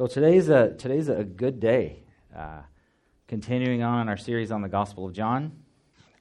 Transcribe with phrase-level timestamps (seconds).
[0.00, 2.04] So today's a, today's a good day.
[2.34, 2.62] Uh,
[3.28, 5.52] continuing on in our series on the Gospel of John.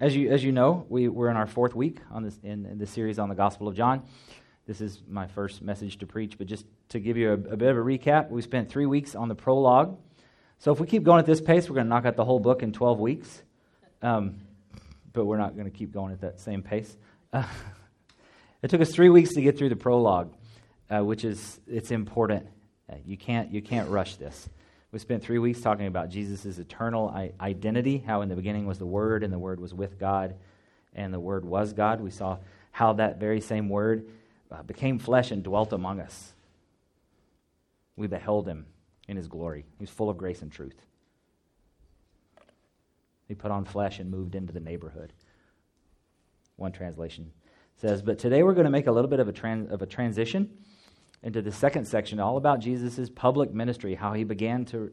[0.02, 2.78] As you, as you know, we, we're in our fourth week on this, in, in
[2.78, 4.04] this series on the Gospel of John.
[4.68, 7.70] This is my first message to preach, but just to give you a, a bit
[7.70, 9.98] of a recap, we spent three weeks on the prologue.
[10.58, 12.42] So if we keep going at this pace, we're going to knock out the whole
[12.42, 13.44] book in 12 weeks.
[14.02, 14.42] Um,
[15.14, 16.98] but we're not going to keep going at that same pace.
[17.32, 17.46] Uh,
[18.62, 20.34] it took us three weeks to get through the prologue,
[20.90, 22.46] uh, which is it's important.
[22.90, 24.50] Uh, you can't you can't rush this.
[24.92, 28.88] We spent three weeks talking about Jesus' eternal identity, how in the beginning was the
[28.88, 30.36] Word, and the Word was with God,
[30.96, 32.02] and the Word was God.
[32.02, 32.40] We saw
[32.72, 34.08] how that very same Word
[34.52, 36.34] uh, became flesh and dwelt among us.
[37.96, 38.66] We beheld him
[39.08, 39.66] in his glory.
[39.78, 40.82] He was full of grace and truth.
[43.28, 45.14] He put on flesh and moved into the neighborhood.
[46.56, 47.32] One translation
[47.78, 49.86] says, But today we're going to make a little bit of a, trans- of a
[49.86, 50.50] transition
[51.24, 54.92] into the second section, all about Jesus' public ministry, how he began to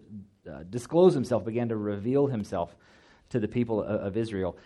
[0.50, 2.74] uh, disclose himself, began to reveal himself
[3.30, 4.56] to the people of, of Israel.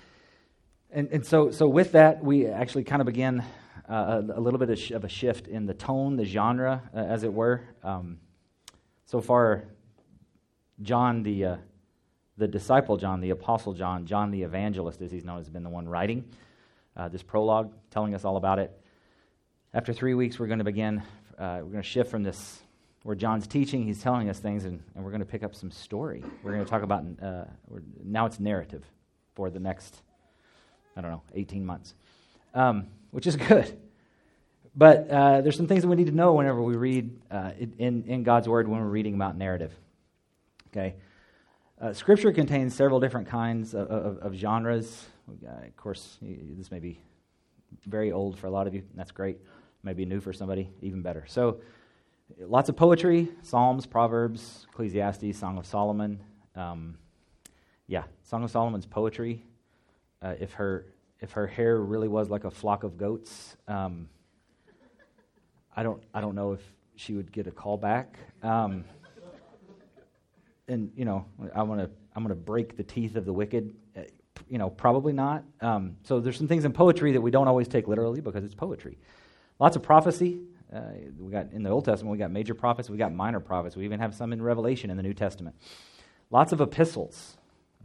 [0.91, 3.45] And, and so, so, with that, we actually kind of began
[3.89, 6.83] uh, a, a, little bit of, sh- of, a shift in the tone, the genre,
[6.95, 7.63] uh, as it were.
[7.85, 8.19] Um,
[9.05, 9.65] so far,
[10.83, 11.57] John, the, uh,
[12.39, 15.71] the disciple John, the apostle John, John the evangelist, as he's known, has been the
[15.71, 16.25] one writing
[16.97, 18.77] uh, this prologue, telling us all about it.
[19.73, 21.03] After three weeks, we're going to begin
[21.41, 22.61] uh, we're going to shift from this
[23.03, 25.71] where John's teaching, he's telling us things, and, and we're going to pick up some
[25.71, 26.23] story.
[26.43, 27.45] We're going to talk about, uh,
[28.05, 28.85] now it's narrative
[29.35, 30.03] for the next,
[30.97, 31.95] I don't know, 18 months,
[32.53, 33.75] um, which is good.
[34.77, 38.05] But uh, there's some things that we need to know whenever we read uh, in,
[38.07, 39.73] in God's Word when we're reading about narrative.
[40.71, 40.95] Okay?
[41.81, 45.07] Uh, scripture contains several different kinds of, of, of genres.
[45.27, 47.01] of course, this may be
[47.87, 48.83] very old for a lot of you.
[48.95, 49.39] That's great
[49.83, 51.25] maybe new for somebody, even better.
[51.27, 51.61] So,
[52.39, 56.21] lots of poetry Psalms, Proverbs, Ecclesiastes, Song of Solomon.
[56.55, 56.97] Um,
[57.87, 59.43] yeah, Song of Solomon's poetry.
[60.23, 60.87] Uh, if, her,
[61.21, 64.09] if her hair really was like a flock of goats, um,
[65.75, 66.61] I, don't, I don't know if
[66.97, 68.19] she would get a call back.
[68.43, 68.85] Um,
[70.69, 71.25] and, you know,
[71.55, 73.75] I want to I'm going to break the teeth of the wicked.
[73.97, 74.03] Uh,
[74.49, 75.45] you know, probably not.
[75.61, 78.55] Um, so there's some things in poetry that we don't always take literally because it's
[78.55, 78.99] poetry.
[79.61, 80.41] Lots of prophecy.
[80.75, 80.81] Uh,
[81.19, 83.77] we got in the Old Testament, we got major prophets, we got minor prophets.
[83.77, 85.55] We even have some in Revelation in the New Testament.
[86.31, 87.37] Lots of epistles.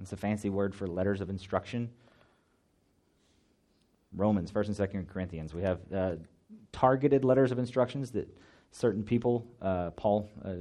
[0.01, 1.89] It's a fancy word for letters of instruction.
[4.15, 5.53] Romans, First and Second Corinthians.
[5.53, 6.15] We have uh,
[6.71, 8.29] targeted letters of instructions that
[8.71, 10.53] certain people, uh, Paul uh,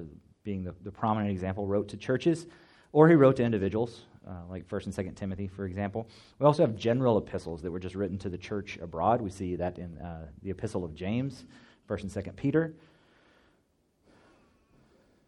[0.43, 2.47] being the, the prominent example, wrote to churches,
[2.93, 6.09] or he wrote to individuals uh, like First and Second Timothy, for example.
[6.39, 9.21] We also have general epistles that were just written to the church abroad.
[9.21, 11.45] We see that in uh, the Epistle of James,
[11.87, 12.75] First and Second Peter.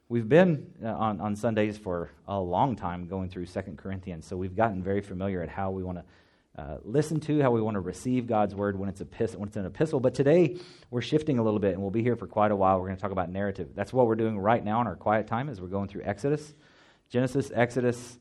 [0.09, 4.37] We've been uh, on, on Sundays for a long time going through Second Corinthians, so
[4.37, 6.05] we've gotten very familiar at how we want to
[6.57, 9.57] uh, listen to, how we want to receive God's word when it's, epistle, when it's
[9.59, 10.01] an epistle.
[10.01, 10.57] But today,
[10.91, 12.81] we're shifting a little bit, and we'll be here for quite a while.
[12.81, 13.71] We're going to talk about narrative.
[13.75, 16.55] That's what we're doing right now in our quiet time as we're going through Exodus.
[17.11, 18.19] Genesis, Exodus,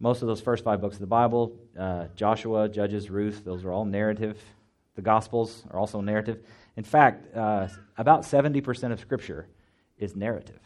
[0.00, 3.72] most of those first five books of the Bible uh, Joshua, Judges, Ruth those are
[3.72, 4.40] all narrative.
[4.94, 6.44] The Gospels are also narrative.
[6.76, 9.46] In fact, uh, about 70% of Scripture
[9.98, 10.58] is narrative.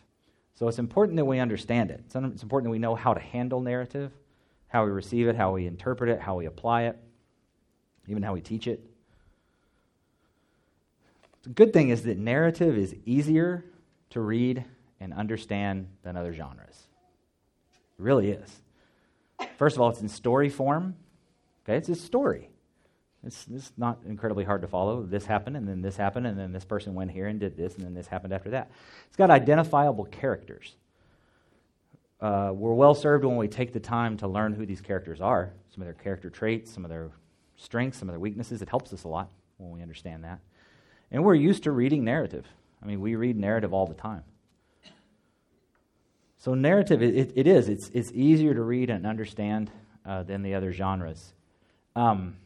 [0.55, 2.03] So it's important that we understand it.
[2.07, 4.13] It's important that we know how to handle narrative,
[4.69, 6.99] how we receive it, how we interpret it, how we apply it,
[8.07, 8.81] even how we teach it.
[11.43, 13.65] The good thing is that narrative is easier
[14.11, 14.65] to read
[15.01, 16.87] and understand than other genres.
[17.99, 18.62] It really is.
[19.57, 20.97] First of all, it's in story form.
[21.65, 22.49] Okay, it's a story.
[23.25, 25.03] It's, it's not incredibly hard to follow.
[25.03, 27.77] This happened, and then this happened, and then this person went here and did this,
[27.77, 28.71] and then this happened after that.
[29.07, 30.75] It's got identifiable characters.
[32.21, 35.53] Uh, we're well served when we take the time to learn who these characters are,
[35.73, 37.11] some of their character traits, some of their
[37.57, 38.63] strengths, some of their weaknesses.
[38.63, 39.29] It helps us a lot
[39.59, 40.41] when we understand that.
[41.11, 42.47] And we're used to reading narrative.
[42.83, 44.25] I mean, we read narrative all the time.
[46.43, 47.69] So, narrative, it, it is.
[47.69, 49.71] It's, it's easier to read and understand
[50.05, 51.35] uh, than the other genres.
[51.95, 52.37] Um,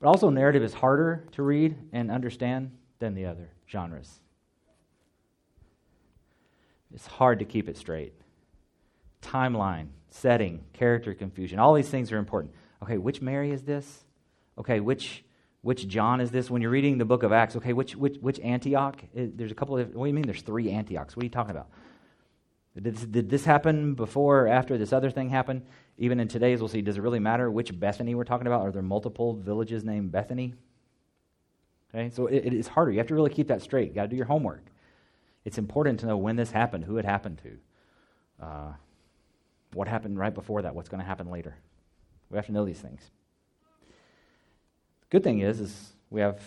[0.00, 4.18] but also, narrative is harder to read and understand than the other genres.
[6.92, 8.14] It's hard to keep it straight.
[9.22, 12.52] Timeline, setting, character confusion, all these things are important.
[12.82, 14.06] Okay, which Mary is this?
[14.58, 15.22] Okay, which
[15.62, 16.50] which John is this?
[16.50, 19.00] When you're reading the book of Acts, okay, which which, which Antioch?
[19.14, 19.94] There's a couple of.
[19.94, 20.26] What do you mean?
[20.26, 21.14] There's three Antiochs.
[21.14, 21.68] What are you talking about?
[22.74, 25.62] Did this, did this happen before or after this other thing happened?
[25.98, 28.62] Even in today's, we'll see, does it really matter which Bethany we're talking about?
[28.62, 30.54] Are there multiple villages named Bethany?
[31.92, 32.92] Okay, so it, it is harder.
[32.92, 33.88] You have to really keep that straight.
[33.88, 34.64] You got to do your homework.
[35.44, 38.44] It's important to know when this happened, who it happened to.
[38.44, 38.72] Uh,
[39.72, 40.74] what happened right before that?
[40.74, 41.56] What's going to happen later?
[42.30, 43.02] We have to know these things.
[45.10, 46.40] Good thing is, is we have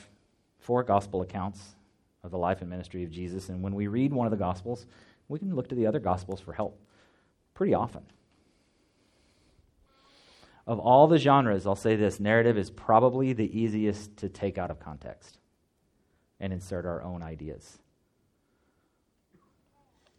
[0.59, 1.75] four gospel accounts
[2.23, 4.85] of the life and ministry of Jesus, and when we read one of the gospels,
[5.33, 6.79] we can look to the other gospels for help
[7.55, 8.03] pretty often.
[10.67, 14.71] Of all the genres, I'll say this narrative is probably the easiest to take out
[14.71, 15.39] of context
[16.39, 17.79] and insert our own ideas.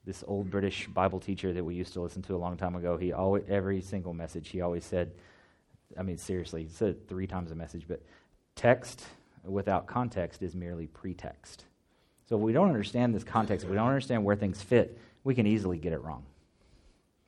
[0.05, 2.96] This old British Bible teacher that we used to listen to a long time ago,
[2.99, 5.12] he always, every single message, he always said,
[5.96, 8.02] I mean, seriously, he said it three times a message, but
[8.56, 9.05] text
[9.44, 11.67] without context is merely pretext.
[12.26, 15.35] So if we don't understand this context, if we don't understand where things fit, we
[15.35, 16.25] can easily get it wrong.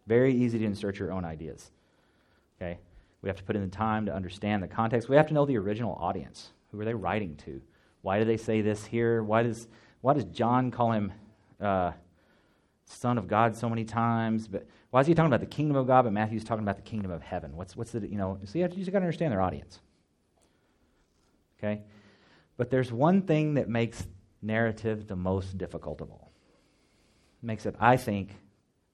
[0.06, 1.70] Very easy to insert your own ideas.
[2.56, 2.78] Okay?
[3.22, 5.08] We have to put in the time to understand the context.
[5.08, 6.50] We have to know the original audience.
[6.70, 7.60] Who are they writing to?
[8.02, 9.22] Why do they say this here?
[9.22, 9.66] Why does,
[10.00, 11.12] why does John call him
[11.60, 11.92] uh,
[12.84, 14.46] Son of God so many times?
[14.46, 16.82] But why is he talking about the kingdom of God, but Matthew's talking about the
[16.82, 17.56] kingdom of heaven?
[17.56, 19.42] What's, what's the, you know, so you, have to, you just got to understand their
[19.42, 19.80] audience.
[21.58, 21.82] Okay?
[22.56, 24.06] But there's one thing that makes
[24.46, 26.32] narrative the most difficult of all.
[27.42, 28.36] Makes it, I think,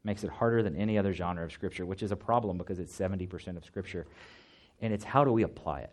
[0.04, 2.96] makes it harder than any other genre of Scripture, which is a problem because it's
[2.96, 4.06] 70% of Scripture.
[4.80, 5.92] And it's how do we apply it?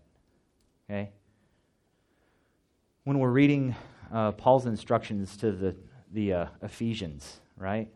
[0.90, 1.10] Okay?
[3.04, 3.76] When we're reading
[4.12, 5.76] uh, Paul's instructions to the,
[6.12, 7.88] the uh, Ephesians, right?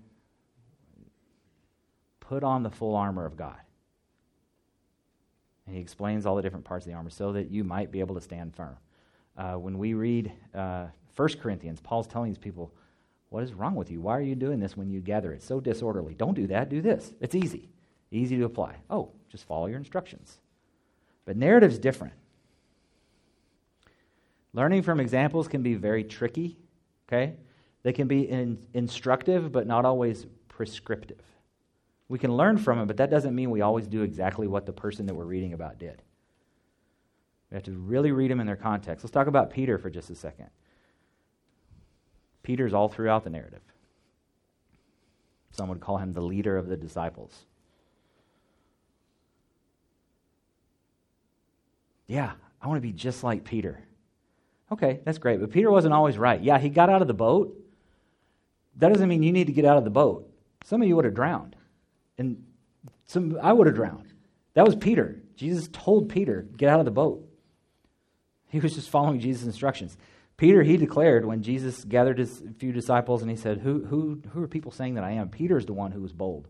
[2.19, 3.57] Put on the full armor of God.
[5.65, 8.01] And he explains all the different parts of the armor so that you might be
[8.01, 8.77] able to stand firm.
[9.35, 12.71] Uh, when we read uh, 1 Corinthians, Paul's telling these people,
[13.29, 14.01] What is wrong with you?
[14.01, 15.31] Why are you doing this when you gather?
[15.31, 16.13] It's so disorderly.
[16.13, 16.69] Don't do that.
[16.69, 17.13] Do this.
[17.19, 17.69] It's easy.
[18.11, 18.75] Easy to apply.
[18.89, 20.37] Oh, just follow your instructions.
[21.25, 22.13] But narrative's different.
[24.53, 26.57] Learning from examples can be very tricky,
[27.07, 27.33] okay?
[27.81, 31.21] They can be in, instructive, but not always prescriptive.
[32.07, 34.73] We can learn from it, but that doesn't mean we always do exactly what the
[34.73, 36.03] person that we're reading about did.
[37.49, 39.03] We have to really read them in their context.
[39.03, 40.49] Let's talk about Peter for just a second.
[42.43, 43.61] Peter's all throughout the narrative.
[45.51, 47.45] Some would call him the leader of the disciples.
[52.07, 53.79] Yeah, I want to be just like Peter.
[54.71, 55.39] Okay, that's great.
[55.39, 56.41] But Peter wasn't always right.
[56.41, 57.57] Yeah, he got out of the boat.
[58.77, 60.29] That doesn't mean you need to get out of the boat.
[60.65, 61.55] Some of you would have drowned.
[62.17, 62.43] And
[63.05, 64.07] some I would have drowned.
[64.53, 65.21] That was Peter.
[65.35, 67.27] Jesus told Peter, get out of the boat.
[68.49, 69.97] He was just following Jesus' instructions.
[70.37, 74.43] Peter, he declared when Jesus gathered his few disciples and he said, who, who, who
[74.43, 75.29] are people saying that I am?
[75.29, 76.47] Peter's the one who was bold.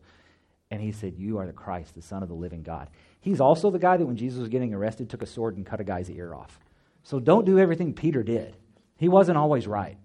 [0.73, 2.89] And he said, You are the Christ, the Son of the living God.
[3.21, 5.79] He's also the guy that when Jesus was getting arrested took a sword and cut
[5.79, 6.59] a guy's ear off.
[7.03, 8.55] So don't do everything Peter did.
[8.97, 9.97] He wasn't always right.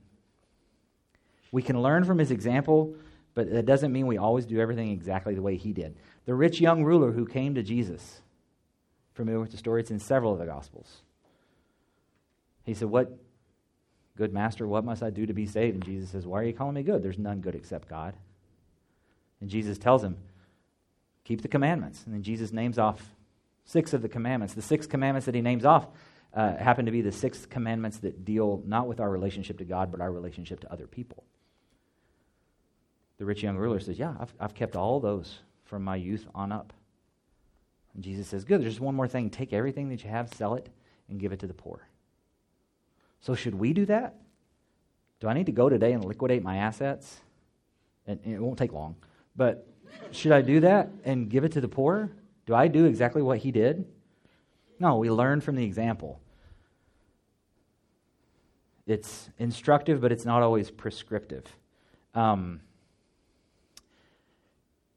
[1.52, 2.94] We can learn from his example,
[3.32, 5.96] but that doesn't mean we always do everything exactly the way he did.
[6.26, 8.20] The rich young ruler who came to Jesus,
[9.14, 11.00] familiar with the story, it's in several of the Gospels.
[12.64, 13.16] He said, What,
[14.18, 15.76] good master, what must I do to be saved?
[15.76, 17.02] And Jesus says, Why are you calling me good?
[17.02, 18.14] There's none good except God.
[19.40, 20.18] And Jesus tells him,
[21.24, 22.02] Keep the commandments.
[22.04, 23.00] And then Jesus names off
[23.64, 24.54] six of the commandments.
[24.54, 25.86] The six commandments that he names off
[26.34, 29.92] uh, happen to be the six commandments that deal not with our relationship to God,
[29.92, 31.22] but our relationship to other people.
[33.18, 36.50] The rich young ruler says, Yeah, I've, I've kept all those from my youth on
[36.50, 36.72] up.
[37.94, 39.30] And Jesus says, Good, there's just one more thing.
[39.30, 40.68] Take everything that you have, sell it,
[41.08, 41.88] and give it to the poor.
[43.20, 44.14] So, should we do that?
[45.20, 47.20] Do I need to go today and liquidate my assets?
[48.06, 48.96] And, it won't take long.
[49.37, 49.66] But
[50.12, 52.10] should I do that and give it to the poor?
[52.46, 53.87] Do I do exactly what he did?
[54.78, 56.20] No, we learn from the example.
[58.87, 61.44] It's instructive, but it's not always prescriptive.
[62.14, 62.60] Um,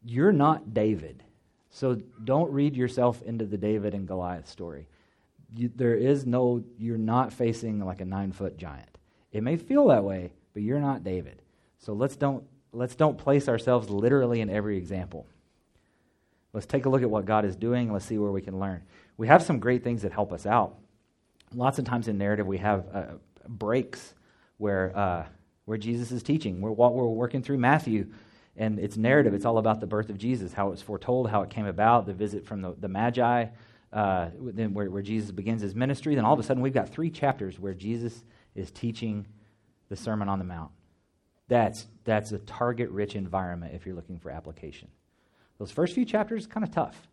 [0.03, 1.23] you're not David,
[1.69, 4.87] so don't read yourself into the David and Goliath story
[5.55, 8.89] you, there is no, you're not facing like a nine foot giant.
[9.31, 11.41] It may feel that way, but you're not David.
[11.79, 12.43] So let's don't,
[12.73, 15.25] let's don't place ourselves literally in every example.
[16.53, 17.91] Let's take a look at what God is doing.
[17.91, 18.83] Let's see where we can learn.
[19.17, 20.75] We have some great things that help us out.
[21.53, 23.03] Lots of times in narrative, we have uh,
[23.47, 24.13] breaks
[24.57, 25.25] where, uh,
[25.65, 26.61] where Jesus is teaching.
[26.61, 28.07] We're, we're working through Matthew,
[28.57, 29.33] and it's narrative.
[29.33, 32.05] It's all about the birth of Jesus, how it was foretold, how it came about,
[32.05, 33.47] the visit from the, the Magi,
[33.93, 36.15] uh, then where, where Jesus begins his ministry.
[36.15, 38.23] Then all of a sudden, we've got three chapters where Jesus
[38.55, 39.27] is teaching
[39.89, 40.71] the Sermon on the Mount.
[41.47, 44.87] That's, that's a target rich environment if you're looking for application.
[45.57, 47.07] Those first few chapters, kind of tough.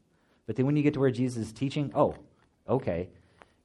[0.47, 2.15] But then when you get to where Jesus is teaching, oh,
[2.69, 3.09] okay,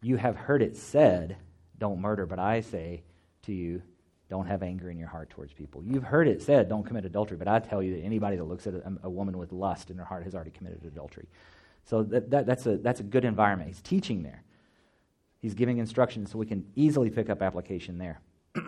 [0.01, 1.37] you have heard it said,
[1.77, 3.03] don't murder, but I say
[3.43, 3.81] to you,
[4.29, 5.83] Don't have anger in your heart towards people.
[5.85, 8.65] You've heard it said, don't commit adultery, but I tell you that anybody that looks
[8.65, 11.27] at a, a woman with lust in their heart has already committed adultery.
[11.85, 13.69] So that, that, that's, a, that's a good environment.
[13.69, 14.43] He's teaching there,
[15.41, 18.21] he's giving instructions so we can easily pick up application there.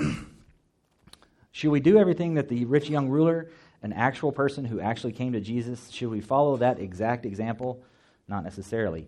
[1.52, 3.50] should we do everything that the rich young ruler,
[3.82, 7.84] an actual person who actually came to Jesus, should we follow that exact example?
[8.28, 9.08] Not necessarily.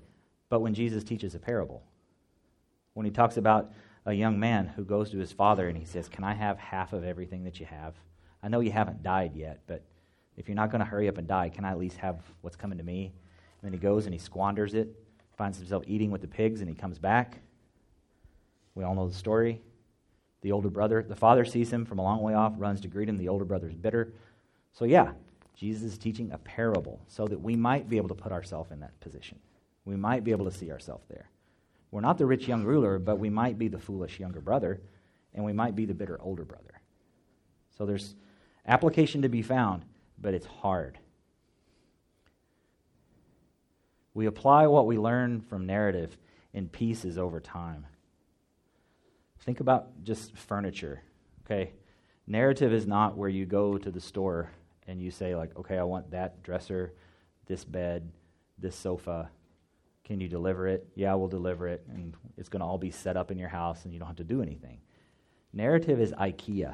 [0.50, 1.84] But when Jesus teaches a parable,
[2.94, 3.72] when he talks about
[4.06, 6.94] a young man who goes to his father and he says, Can I have half
[6.94, 7.96] of everything that you have?
[8.42, 9.84] I know you haven't died yet, but
[10.38, 12.56] if you're not going to hurry up and die, can I at least have what's
[12.56, 13.14] coming to me?
[13.64, 14.88] Then he goes and he squanders it,
[15.38, 17.40] finds himself eating with the pigs, and he comes back.
[18.76, 19.62] We all know the story.
[20.42, 23.10] The older brother, the father sees him from a long way off, runs to greet
[23.10, 23.18] him.
[23.18, 24.14] The older brother is bitter.
[24.72, 25.14] So, yeah,
[25.56, 28.80] Jesus is teaching a parable so that we might be able to put ourselves in
[28.82, 29.40] that position.
[29.86, 31.30] We might be able to see ourselves there.
[31.90, 34.82] We're not the rich young ruler, but we might be the foolish younger brother,
[35.34, 36.82] and we might be the bitter older brother.
[37.78, 38.16] So there's
[38.68, 39.84] application to be found,
[40.20, 41.00] but it's hard.
[44.18, 46.18] We apply what we learn from narrative
[46.52, 47.86] in pieces over time.
[49.42, 51.04] Think about just furniture,
[51.46, 51.74] okay?
[52.26, 54.50] Narrative is not where you go to the store
[54.88, 56.96] and you say, like, okay, I want that dresser,
[57.46, 58.12] this bed,
[58.58, 59.30] this sofa,
[60.04, 60.88] can you deliver it?
[60.96, 61.86] Yeah, we'll deliver it.
[61.88, 64.18] And it's going to all be set up in your house and you don't have
[64.18, 64.80] to do anything.
[65.54, 66.74] Narrative is IKEA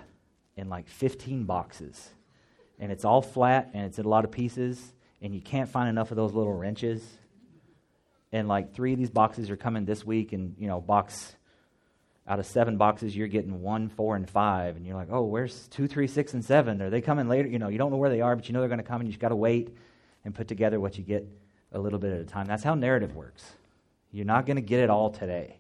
[0.56, 2.12] in like 15 boxes.
[2.80, 4.94] And it's all flat and it's in a lot of pieces.
[5.22, 7.04] And you can't find enough of those little wrenches.
[8.34, 10.34] And like three of these boxes are coming this week.
[10.34, 11.36] And, you know, box
[12.28, 14.76] out of seven boxes, you're getting one, four, and five.
[14.76, 16.82] And you're like, oh, where's two, three, six, and seven?
[16.82, 17.48] Are they coming later?
[17.48, 19.02] You know, you don't know where they are, but you know they're going to come
[19.02, 19.70] and you just got to wait
[20.26, 21.28] and put together what you get
[21.74, 22.48] a little bit at a time.
[22.48, 23.44] That's how narrative works.
[24.12, 25.58] You're not going to get it all today.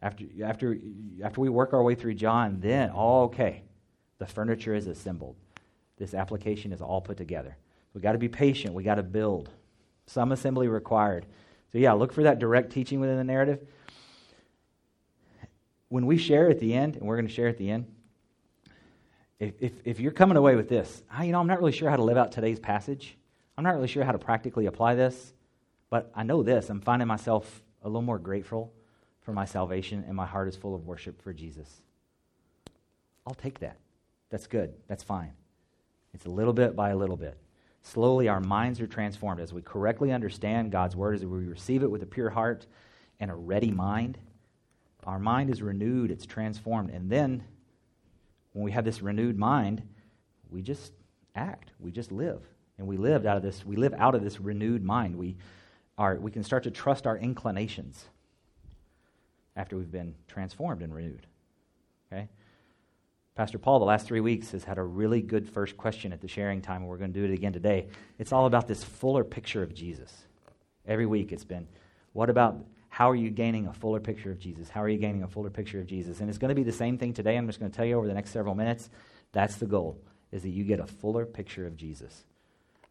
[0.00, 0.78] After, after,
[1.22, 3.62] after we work our way through John, then, oh, okay,
[4.18, 5.36] the furniture is assembled.
[5.98, 7.56] This application is all put together.
[7.92, 8.72] We've got to be patient.
[8.72, 9.50] We've got to build.
[10.06, 11.26] Some assembly required.
[11.72, 13.66] So, yeah, look for that direct teaching within the narrative.
[15.88, 17.86] When we share at the end, and we're going to share at the end,
[19.38, 21.88] if, if, if you're coming away with this, ah, you know, I'm not really sure
[21.88, 23.16] how to live out today's passage,
[23.56, 25.32] I'm not really sure how to practically apply this,
[25.88, 26.70] but I know this.
[26.70, 28.72] I'm finding myself a little more grateful
[29.20, 31.82] for my salvation, and my heart is full of worship for Jesus.
[33.26, 33.76] I'll take that.
[34.30, 34.74] That's good.
[34.88, 35.32] That's fine.
[36.14, 37.36] It's a little bit by a little bit.
[37.82, 41.90] Slowly, our minds are transformed as we correctly understand God's word, as we receive it
[41.90, 42.66] with a pure heart
[43.18, 44.18] and a ready mind.
[45.04, 46.90] Our mind is renewed, it's transformed.
[46.90, 47.42] And then,
[48.52, 49.82] when we have this renewed mind,
[50.50, 50.92] we just
[51.34, 52.42] act, we just live
[52.80, 55.36] and we live out of this we live out of this renewed mind we
[55.98, 58.06] are we can start to trust our inclinations
[59.54, 61.26] after we've been transformed and renewed
[62.10, 62.28] okay
[63.40, 66.28] pastor paul the last three weeks has had a really good first question at the
[66.28, 67.86] sharing time and we're going to do it again today
[68.18, 70.26] it's all about this fuller picture of jesus
[70.86, 71.66] every week it's been
[72.12, 75.22] what about how are you gaining a fuller picture of jesus how are you gaining
[75.22, 77.46] a fuller picture of jesus and it's going to be the same thing today i'm
[77.46, 78.90] just going to tell you over the next several minutes
[79.32, 79.98] that's the goal
[80.32, 82.24] is that you get a fuller picture of jesus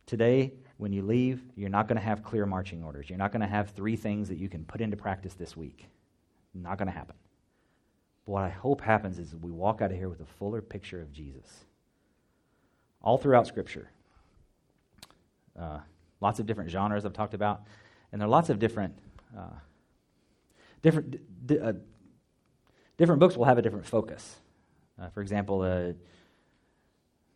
[0.07, 3.11] Today, when you leave, you're not going to have clear marching orders.
[3.11, 5.85] You're not going to have three things that you can put into practice this week.
[6.55, 7.15] Not going to happen.
[8.29, 11.11] What I hope happens is we walk out of here with a fuller picture of
[11.11, 11.65] Jesus.
[13.01, 13.89] All throughout Scripture.
[15.59, 15.79] Uh,
[16.21, 17.63] lots of different genres I've talked about,
[18.11, 18.93] and there are lots of different.
[19.35, 19.57] Uh,
[20.83, 21.15] different,
[21.49, 21.73] uh,
[22.99, 24.35] different books will have a different focus.
[25.01, 25.93] Uh, for example, uh,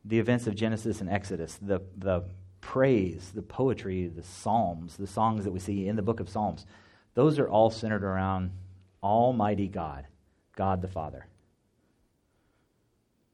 [0.05, 2.23] the events of Genesis and Exodus, the, the
[2.61, 6.67] praise, the poetry, the psalms, the songs that we see in the book of Psalms,
[7.15, 8.51] those are all centered around
[9.01, 10.05] Almighty God,
[10.55, 11.27] God the Father.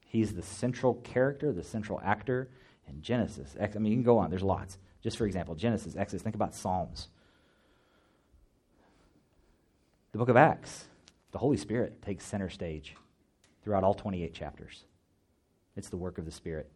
[0.06, 2.50] He's the central character, the central actor
[2.88, 3.56] in Genesis.
[3.62, 4.78] I mean, you can go on, there's lots.
[5.02, 7.08] Just for example, Genesis, Exodus, think about Psalms.
[10.12, 10.86] The book of Acts,
[11.32, 12.96] the Holy Spirit takes center stage
[13.64, 14.84] throughout all 28 chapters.
[15.76, 16.72] It's the work of the Spirit.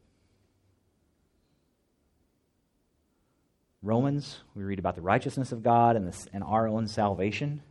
[3.81, 7.62] Romans, we read about the righteousness of God and, and our own salvation.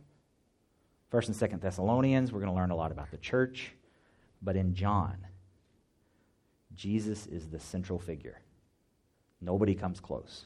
[1.13, 3.71] First and Second Thessalonians, we're going to learn a lot about the church.
[4.41, 5.15] But in John,
[6.73, 8.41] Jesus is the central figure.
[9.39, 10.45] Nobody comes close.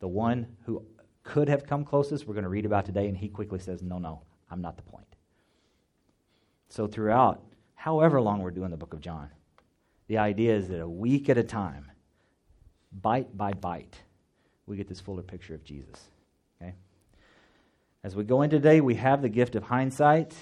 [0.00, 0.82] The one who
[1.24, 3.98] could have come closest, we're going to read about today, and he quickly says, No,
[3.98, 5.14] no, I'm not the point.
[6.70, 7.42] So, throughout,
[7.74, 9.28] however long we're doing the book of John,
[10.06, 11.92] the idea is that a week at a time,
[13.02, 13.98] bite by bite,
[14.64, 16.08] we get this fuller picture of Jesus.
[18.04, 20.34] As we go in today, we have the gift of hindsight.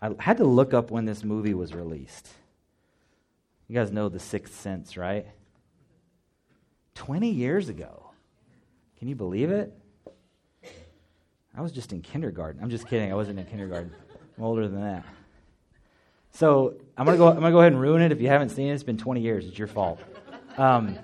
[0.00, 2.28] I had to look up when this movie was released.
[3.66, 5.26] You guys know The Sixth Sense, right?
[6.94, 8.10] 20 years ago.
[9.00, 9.76] Can you believe it?
[11.56, 12.62] I was just in kindergarten.
[12.62, 13.10] I'm just kidding.
[13.10, 13.92] I wasn't in kindergarten.
[14.38, 15.04] I'm older than that.
[16.30, 17.28] So I'm gonna go.
[17.28, 18.12] I'm gonna go ahead and ruin it.
[18.12, 19.46] If you haven't seen it, it's been 20 years.
[19.46, 20.00] It's your fault.
[20.58, 20.96] Um,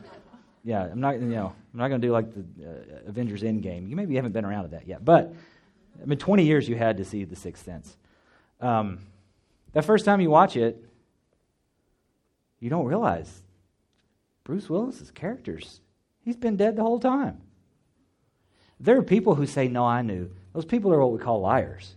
[0.65, 1.21] yeah, I'm not.
[1.21, 3.89] You know, I'm not gonna do like the uh, Avengers Endgame.
[3.89, 5.33] You maybe haven't been around to that yet, but
[6.01, 7.97] I mean, 20 years you had to see The Sixth Sense.
[8.61, 9.01] Um,
[9.73, 10.85] that first time you watch it,
[12.59, 13.43] you don't realize
[14.45, 15.81] Bruce Willis's characters.
[16.25, 17.41] He's been dead the whole time.
[18.79, 21.95] There are people who say, "No, I knew." Those people are what we call liars.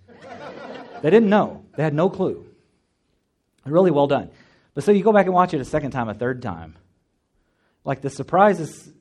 [1.02, 1.66] they didn't know.
[1.76, 2.46] They had no clue.
[3.66, 4.30] Really well done.
[4.74, 6.76] But so you go back and watch it a second time, a third time.
[7.84, 8.92] Like the surprise is,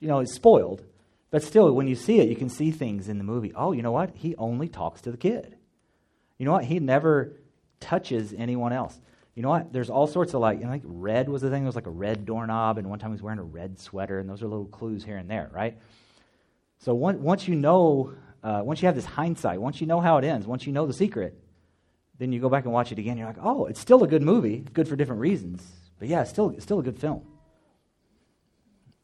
[0.00, 0.84] you know, it's spoiled.
[1.30, 3.52] But still, when you see it, you can see things in the movie.
[3.54, 4.12] Oh, you know what?
[4.14, 5.56] He only talks to the kid.
[6.38, 6.64] You know what?
[6.64, 7.32] He never
[7.80, 8.98] touches anyone else.
[9.34, 9.72] You know what?
[9.72, 11.62] There's all sorts of like, you know, like red was the thing.
[11.62, 14.18] There was like a red doorknob, and one time he was wearing a red sweater,
[14.18, 15.78] and those are little clues here and there, right?
[16.78, 20.24] So once you know, uh, once you have this hindsight, once you know how it
[20.24, 21.38] ends, once you know the secret,
[22.18, 23.16] then you go back and watch it again.
[23.16, 25.64] You're like, oh, it's still a good movie, good for different reasons,
[25.98, 27.22] but yeah, it's still, it's still a good film.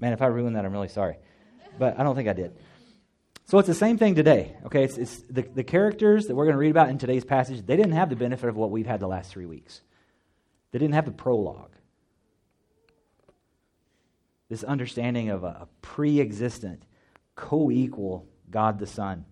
[0.04, 1.16] Man, if I ruined that, I'm really sorry,
[1.78, 2.54] but I don't think I did.
[3.46, 4.54] So it's the same thing today.
[4.66, 7.64] Okay, it's, it's the, the characters that we're going to read about in today's passage.
[7.64, 9.80] They didn't have the benefit of what we've had the last three weeks.
[10.72, 11.70] They didn't have the prologue.
[14.50, 16.82] This understanding of a, a pre-existent,
[17.34, 19.24] co-equal God the Son,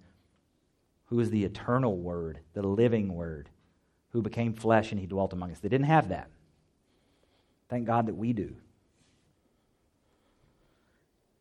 [1.08, 3.50] who is the eternal Word, the living Word,
[4.12, 5.58] who became flesh and he dwelt among us.
[5.58, 6.30] They didn't have that.
[7.68, 8.56] Thank God that we do.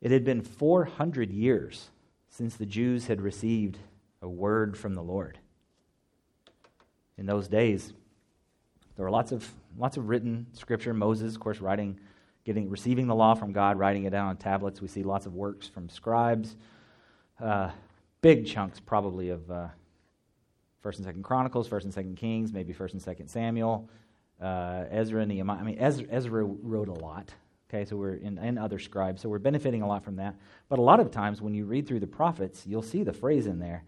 [0.02, 1.90] It had been 400 years
[2.28, 3.78] since the Jews had received
[4.20, 5.38] a word from the Lord.
[7.16, 7.92] In those days,
[8.96, 10.92] there were lots of, lots of written scripture.
[10.92, 12.00] Moses, of course, writing,
[12.44, 14.80] getting, receiving the law from God, writing it down on tablets.
[14.80, 16.56] We see lots of works from scribes.
[17.40, 17.70] Uh,
[18.22, 19.68] big chunks, probably, of uh,
[20.80, 23.88] First and Second Chronicles, First and Second Kings, maybe First and Second Samuel,
[24.40, 25.58] uh, Ezra, Nehemiah.
[25.58, 27.32] I mean, Ezra, Ezra wrote a lot.
[27.72, 30.34] Okay, so we're in, and other scribes, so we're benefiting a lot from that.
[30.68, 33.46] But a lot of times when you read through the prophets, you'll see the phrase
[33.46, 33.84] in there,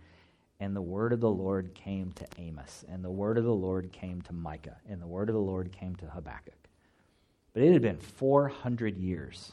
[0.59, 3.93] and the word of the Lord came to Amos, and the word of the Lord
[3.93, 6.55] came to Micah, and the word of the Lord came to Habakkuk.
[7.53, 9.53] But it had been 400 years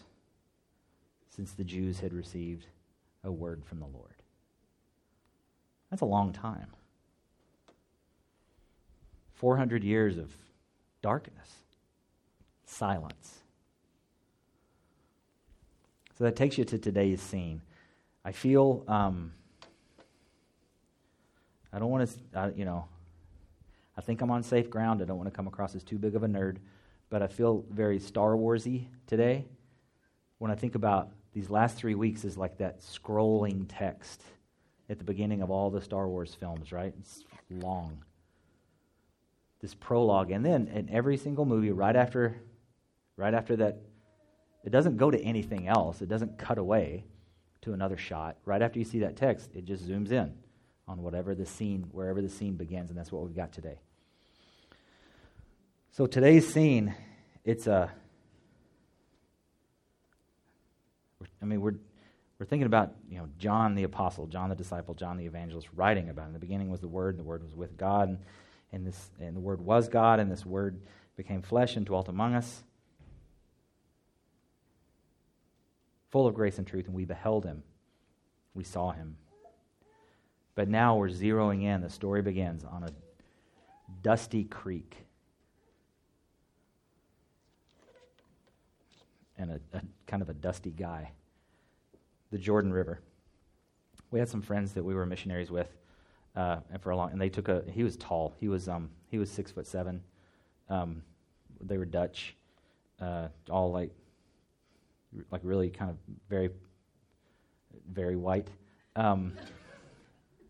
[1.35, 2.67] since the Jews had received
[3.25, 4.15] a word from the Lord.
[5.89, 6.67] That's a long time.
[9.33, 10.31] 400 years of
[11.01, 11.49] darkness,
[12.65, 13.40] silence.
[16.21, 17.63] So that takes you to today's scene.
[18.23, 19.31] I feel, um,
[21.73, 22.85] I don't want to, uh, you know,
[23.97, 25.01] I think I'm on safe ground.
[25.01, 26.57] I don't want to come across as too big of a nerd,
[27.09, 29.45] but I feel very Star Warsy today
[30.37, 34.21] when I think about these last three weeks is like that scrolling text
[34.91, 36.93] at the beginning of all the Star Wars films, right?
[36.99, 37.97] It's long.
[39.59, 42.39] This prologue, and then in every single movie, right after,
[43.17, 43.79] right after that
[44.63, 47.05] it doesn't go to anything else, it doesn't cut away
[47.61, 48.37] to another shot.
[48.45, 50.33] Right after you see that text, it just zooms in
[50.87, 53.79] on whatever the scene, wherever the scene begins, and that's what we've got today.
[55.91, 56.95] So today's scene,
[57.43, 57.91] it's a.
[61.41, 61.75] I mean, we're
[62.39, 66.09] we're thinking about you know John the apostle, John the disciple, John the evangelist, writing
[66.09, 66.23] about.
[66.23, 66.27] It.
[66.27, 68.17] In the beginning was the Word, and the Word was with God, and,
[68.71, 70.81] and this and the Word was God, and this Word
[71.15, 72.63] became flesh and dwelt among us.
[76.11, 77.63] Full of grace and truth, and we beheld him.
[78.53, 79.15] We saw him.
[80.55, 81.81] But now we're zeroing in.
[81.81, 82.91] The story begins on a
[84.03, 84.97] dusty creek.
[89.37, 91.11] And a, a kind of a dusty guy.
[92.31, 92.99] The Jordan River.
[94.11, 95.69] We had some friends that we were missionaries with,
[96.35, 97.63] uh, and for a long, and they took a.
[97.71, 98.35] He was tall.
[98.39, 100.03] He was um, he was six foot seven.
[100.69, 101.01] Um,
[101.61, 102.35] they were Dutch,
[102.99, 103.91] uh, all like
[105.31, 105.97] like really kind of
[106.29, 106.49] very,
[107.91, 108.47] very white.
[108.95, 109.33] Um,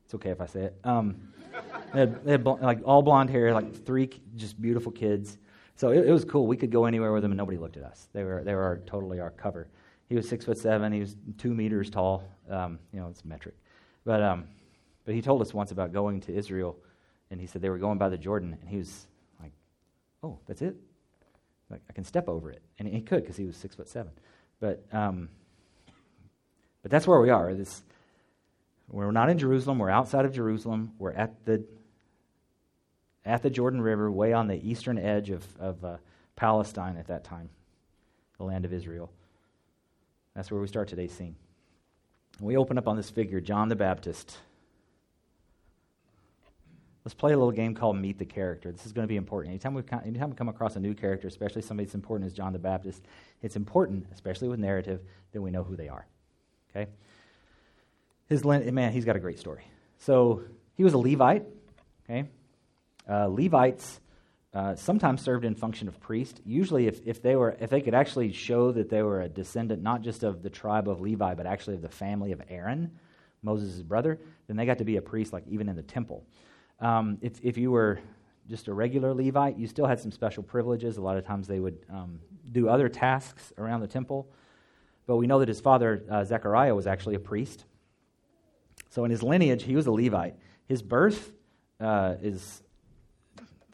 [0.05, 0.75] it's okay if I say it.
[0.83, 1.31] Um,
[1.93, 5.37] they had, they had bl- like all blonde hair, like three just beautiful kids.
[5.75, 6.47] So it, it, was cool.
[6.47, 8.07] We could go anywhere with them, and nobody looked at us.
[8.13, 9.67] They were they were our, totally our cover.
[10.09, 10.91] He was six foot seven.
[10.91, 12.23] He was two meters tall.
[12.49, 13.55] Um, you know, it's metric.
[14.05, 14.45] But um,
[15.05, 16.77] but he told us once about going to Israel,
[17.29, 19.07] and he said they were going by the Jordan, and he was
[19.41, 19.53] like,
[20.23, 20.75] "Oh, that's it.
[21.69, 24.11] Like I can step over it," and he could because he was six foot seven.
[24.61, 25.27] But, um,
[26.81, 27.53] but that's where we are.
[27.53, 27.83] This,
[28.89, 29.79] we're not in Jerusalem.
[29.79, 30.93] We're outside of Jerusalem.
[30.97, 31.65] We're at the
[33.25, 35.97] at the Jordan River, way on the eastern edge of, of uh,
[36.35, 37.49] Palestine at that time,
[38.37, 39.11] the land of Israel.
[40.35, 41.35] That's where we start today's scene.
[42.39, 44.37] We open up on this figure, John the Baptist.
[47.03, 48.71] Let's play a little game called Meet the Character.
[48.71, 49.51] This is going to be important.
[49.51, 52.53] Anytime we, anytime we come across a new character, especially somebody as important as John
[52.53, 53.01] the Baptist,
[53.41, 56.05] it's important, especially with narrative, that we know who they are.
[56.69, 56.91] Okay?
[58.27, 59.63] His, man, he's got a great story.
[59.97, 60.43] So
[60.75, 61.43] he was a Levite.
[62.07, 62.29] Okay?
[63.09, 63.99] Uh, Levites
[64.53, 66.39] uh, sometimes served in function of priest.
[66.45, 69.81] Usually, if, if, they were, if they could actually show that they were a descendant
[69.81, 72.91] not just of the tribe of Levi, but actually of the family of Aaron,
[73.41, 76.23] Moses' brother, then they got to be a priest, like even in the temple.
[76.81, 77.99] Um, if, if you were
[78.49, 80.97] just a regular Levite, you still had some special privileges.
[80.97, 82.19] A lot of times they would um,
[82.51, 84.27] do other tasks around the temple.
[85.07, 87.65] But we know that his father, uh, Zechariah, was actually a priest.
[88.89, 90.35] So in his lineage, he was a Levite.
[90.67, 91.31] His birth
[91.79, 92.61] uh, is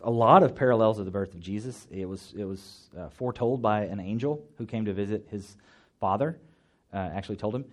[0.03, 1.87] a lot of parallels of the birth of Jesus.
[1.89, 5.57] It was, it was uh, foretold by an angel who came to visit his
[5.99, 6.37] father,
[6.93, 7.65] uh, actually told him.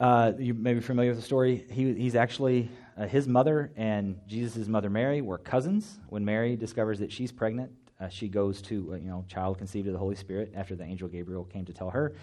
[0.00, 1.64] Uh, you may be familiar with the story.
[1.70, 6.00] He, he's actually, uh, his mother and Jesus' mother Mary were cousins.
[6.08, 9.86] When Mary discovers that she's pregnant, uh, she goes to, uh, you know, child conceived
[9.86, 12.16] of the Holy Spirit after the angel Gabriel came to tell her.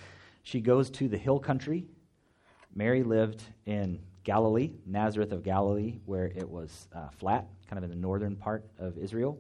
[0.43, 1.85] She goes to the hill country.
[2.75, 7.89] Mary lived in Galilee, Nazareth of Galilee, where it was uh, flat, kind of in
[7.89, 9.39] the northern part of Israel.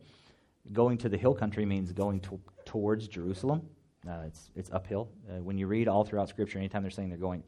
[0.71, 3.61] Going to the hill country means going to, towards Jerusalem.
[4.07, 5.09] Uh, it's, it's uphill.
[5.43, 7.43] when you read all throughout Scripture, anytime they're saying they're going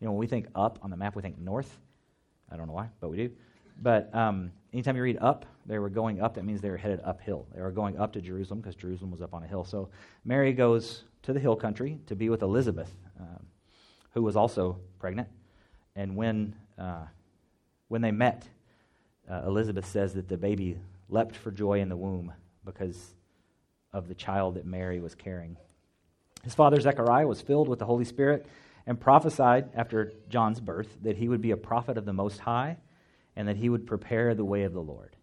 [0.00, 1.78] you know, when we think up on the map, we think north.
[2.50, 3.30] I don't know why, but we do.
[3.80, 6.34] But um, anytime you read up, they were going up.
[6.34, 7.46] That means they were headed uphill.
[7.54, 9.64] They were going up to Jerusalem because Jerusalem was up on a hill.
[9.64, 9.88] So
[10.24, 13.46] Mary goes to the hill country to be with Elizabeth, um,
[14.12, 15.28] who was also pregnant.
[15.96, 17.04] And when uh,
[17.88, 18.48] when they met,
[19.30, 20.78] uh, Elizabeth says that the baby
[21.08, 22.32] leapt for joy in the womb
[22.64, 23.14] because
[23.92, 25.56] of the child that Mary was carrying.
[26.42, 28.46] His father Zechariah was filled with the Holy Spirit
[28.86, 32.76] and prophesied after John's birth that he would be a prophet of the Most High
[33.36, 35.16] and that he would prepare the way of the Lord.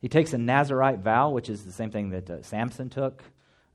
[0.00, 3.22] He takes a Nazarite vow, which is the same thing that uh, Samson took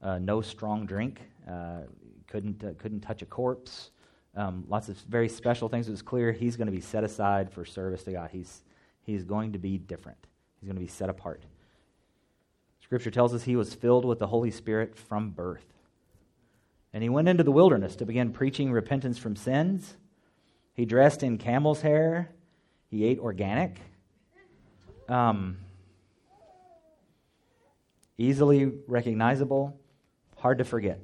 [0.01, 1.81] uh, no strong drink, uh,
[2.27, 3.91] couldn't, uh, couldn't touch a corpse,
[4.35, 5.87] um, lots of very special things.
[5.87, 8.29] It was clear he's going to be set aside for service to God.
[8.31, 8.63] He's,
[9.01, 10.17] he's going to be different,
[10.59, 11.43] he's going to be set apart.
[12.81, 15.72] Scripture tells us he was filled with the Holy Spirit from birth.
[16.93, 19.95] And he went into the wilderness to begin preaching repentance from sins.
[20.73, 22.29] He dressed in camel's hair.
[22.89, 23.79] He ate organic.
[25.09, 25.57] Um,
[28.17, 29.77] easily recognizable,
[30.37, 31.03] hard to forget.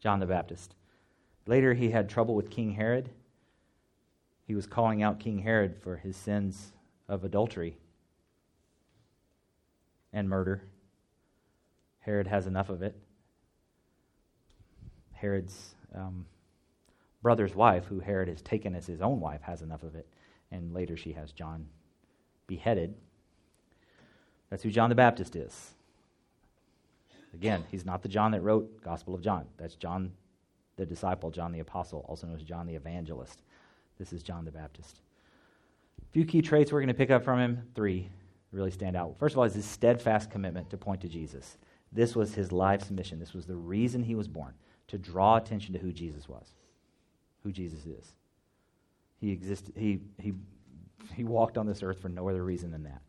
[0.00, 0.74] John the Baptist.
[1.46, 3.10] Later, he had trouble with King Herod.
[4.46, 6.72] He was calling out King Herod for his sins
[7.08, 7.76] of adultery
[10.12, 10.62] and murder.
[12.00, 12.96] Herod has enough of it.
[15.20, 16.24] Herod's um,
[17.22, 20.06] brother's wife, who Herod has taken as his own wife, has enough of it.
[20.50, 21.66] And later she has John
[22.46, 22.94] beheaded.
[24.48, 25.70] That's who John the Baptist is.
[27.34, 29.44] Again, he's not the John that wrote Gospel of John.
[29.56, 30.12] That's John
[30.76, 33.42] the disciple, John the apostle, also known as John the evangelist.
[33.98, 35.00] This is John the Baptist.
[36.02, 37.62] A few key traits we're going to pick up from him.
[37.74, 38.08] Three
[38.50, 39.16] really stand out.
[39.18, 41.58] First of all, is his steadfast commitment to point to Jesus.
[41.92, 43.20] This was his life's mission.
[43.20, 44.54] This was the reason he was born
[44.90, 46.52] to draw attention to who Jesus was,
[47.44, 48.12] who Jesus is.
[49.20, 50.32] He existed, he, he,
[51.14, 53.00] he walked on this earth for no other reason than that.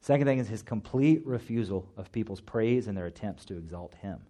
[0.00, 4.20] Second thing is his complete refusal of people's praise and their attempts to exalt him.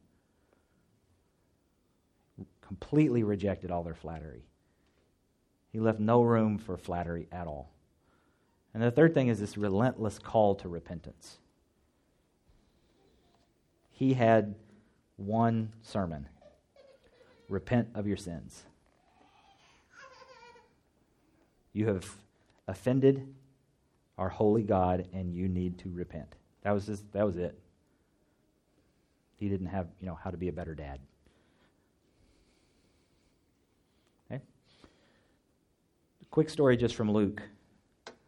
[2.60, 4.44] Completely rejected all their flattery.
[5.70, 7.70] He left no room for flattery at all.
[8.74, 11.38] And the third thing is this relentless call to repentance.
[13.92, 14.54] He had
[15.16, 16.28] one sermon
[17.52, 18.64] repent of your sins.
[21.72, 22.16] You have
[22.66, 23.26] offended
[24.18, 26.34] our holy God and you need to repent.
[26.62, 27.58] That was just, that was it.
[29.36, 31.00] He didn't have, you know, how to be a better dad.
[34.30, 34.42] Okay?
[36.30, 37.42] Quick story just from Luke.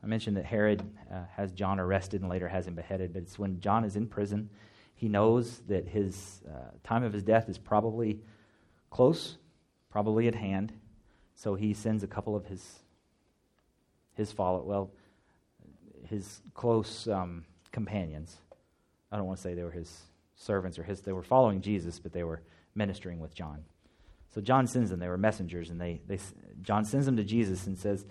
[0.03, 3.39] I mentioned that Herod uh, has John arrested and later has him beheaded, but it's
[3.39, 4.51] when John is in prison.
[4.97, 8.21] He knows that his uh, time of his death is probably
[8.95, 9.39] close,
[9.91, 10.73] probably at hand.
[11.35, 12.81] So he sends a couple of his
[14.15, 14.93] his follow well,
[16.09, 18.37] his close um, companions.
[19.11, 20.03] I don't want to say they were his
[20.37, 21.01] servants or his.
[21.01, 22.43] They were following Jesus, but they were
[22.77, 23.65] ministering with John.
[24.33, 25.01] So John sends them.
[25.01, 26.21] They were messengers, and they, they
[26.63, 28.07] John sends them to Jesus and says,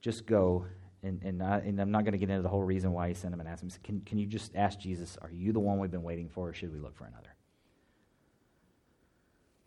[0.00, 0.66] "Just go
[1.04, 3.34] and, and, I, I'm not going to get into the whole reason why he sent
[3.34, 3.70] him and asked him.
[3.84, 6.54] Can, can you just ask Jesus, are you the one we've been waiting for, or
[6.54, 7.34] should we look for another?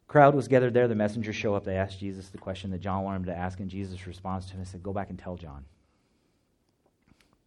[0.08, 0.88] Crowd was gathered there.
[0.88, 1.66] The messengers show up.
[1.66, 4.54] They ask Jesus the question that John wanted him to ask, and Jesus responds to
[4.54, 5.66] him and said, Go back and tell John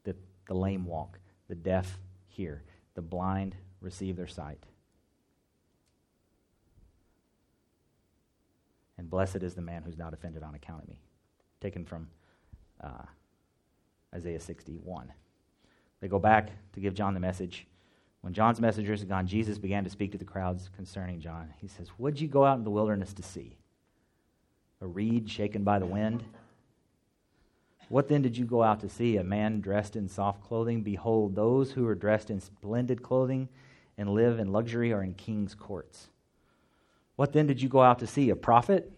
[0.05, 1.19] that the lame walk,
[1.49, 2.63] the deaf hear,
[2.95, 4.63] the blind receive their sight.
[8.99, 11.01] And blessed is the man who's not offended on account of me.
[11.63, 12.09] Taken from
[12.83, 13.07] uh,
[14.15, 15.11] Isaiah 61.
[16.01, 17.67] They go back to give John the message.
[18.21, 21.55] When John's messengers had gone, Jesus began to speak to the crowds concerning John.
[21.59, 23.57] He says, What'd you go out in the wilderness to see?
[24.83, 26.25] A reed shaken by the wind?
[27.89, 29.17] What then did you go out to see?
[29.17, 30.83] A man dressed in soft clothing?
[30.83, 33.49] Behold, those who are dressed in splendid clothing
[33.99, 36.09] and live in luxury are in king's courts.
[37.17, 38.31] What then did you go out to see?
[38.31, 38.93] A prophet?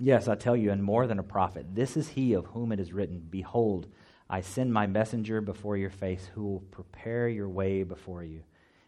[0.00, 1.66] Yes, I tell you, and more than a prophet.
[1.74, 3.86] This is he of whom it is written Behold,
[4.32, 8.44] I send my messenger before your face who will prepare your way before you.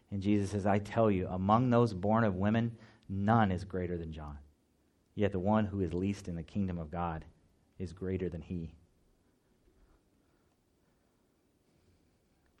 [0.09, 2.77] And Jesus says, I tell you, among those born of women,
[3.09, 4.37] none is greater than John.
[5.15, 7.25] Yet the one who is least in the kingdom of God
[7.77, 8.73] is greater than he.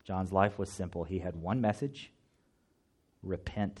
[0.03, 1.05] John's life was simple.
[1.05, 2.11] He had one message
[3.21, 3.79] repent,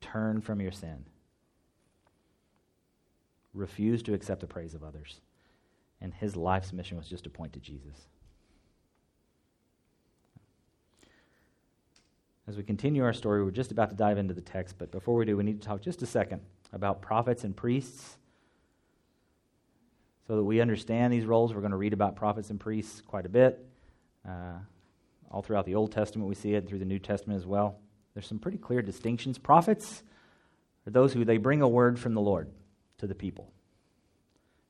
[0.00, 1.04] turn from your sin,
[3.54, 5.20] refuse to accept the praise of others
[6.00, 8.08] and his life's mission was just to point to Jesus.
[12.46, 15.16] As we continue our story, we're just about to dive into the text, but before
[15.16, 16.40] we do, we need to talk just a second
[16.72, 18.16] about prophets and priests.
[20.26, 23.26] So that we understand these roles, we're going to read about prophets and priests quite
[23.26, 23.66] a bit.
[24.26, 24.58] Uh,
[25.30, 27.78] all throughout the Old Testament, we see it, through the New Testament as well.
[28.14, 29.38] There's some pretty clear distinctions.
[29.38, 30.02] Prophets
[30.86, 32.50] are those who they bring a word from the Lord
[32.98, 33.52] to the people.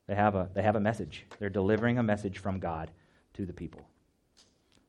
[0.09, 1.27] They have a, they have a message.
[1.39, 2.91] They're delivering a message from God
[3.35, 3.87] to the people.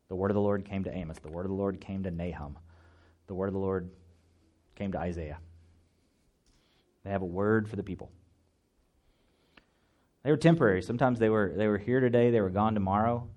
[0.07, 1.19] The word of the Lord came to Amos.
[1.19, 2.57] The word of the Lord came to Nahum.
[3.27, 3.89] The word of the Lord
[4.75, 5.37] came to Isaiah.
[7.03, 8.09] They have a word for the people.
[10.23, 10.81] They were temporary.
[10.81, 13.27] Sometimes they were, they were here today, they were gone tomorrow.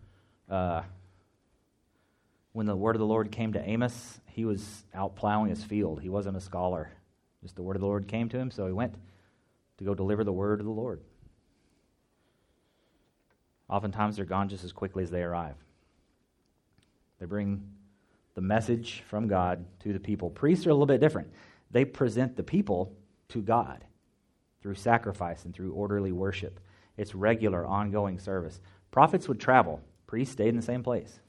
[0.49, 0.83] Uh,
[2.53, 6.01] when the word of the Lord came to Amos, he was out plowing his field.
[6.01, 6.91] He wasn't a scholar.
[7.43, 8.95] Just the word of the Lord came to him, so he went
[9.79, 11.01] to go deliver the word of the Lord.
[13.73, 15.57] Oftentimes they're gone just as quickly as they arrive.
[17.19, 17.67] They bring
[18.35, 20.29] the message from God to the people.
[20.29, 21.33] Priests are a little bit different.
[21.71, 22.95] They present the people
[23.31, 23.83] to God
[24.61, 26.61] through sacrifice and through orderly worship.
[26.99, 28.61] It's regular, ongoing service.
[28.91, 31.21] Prophets would travel, priests stayed in the same place.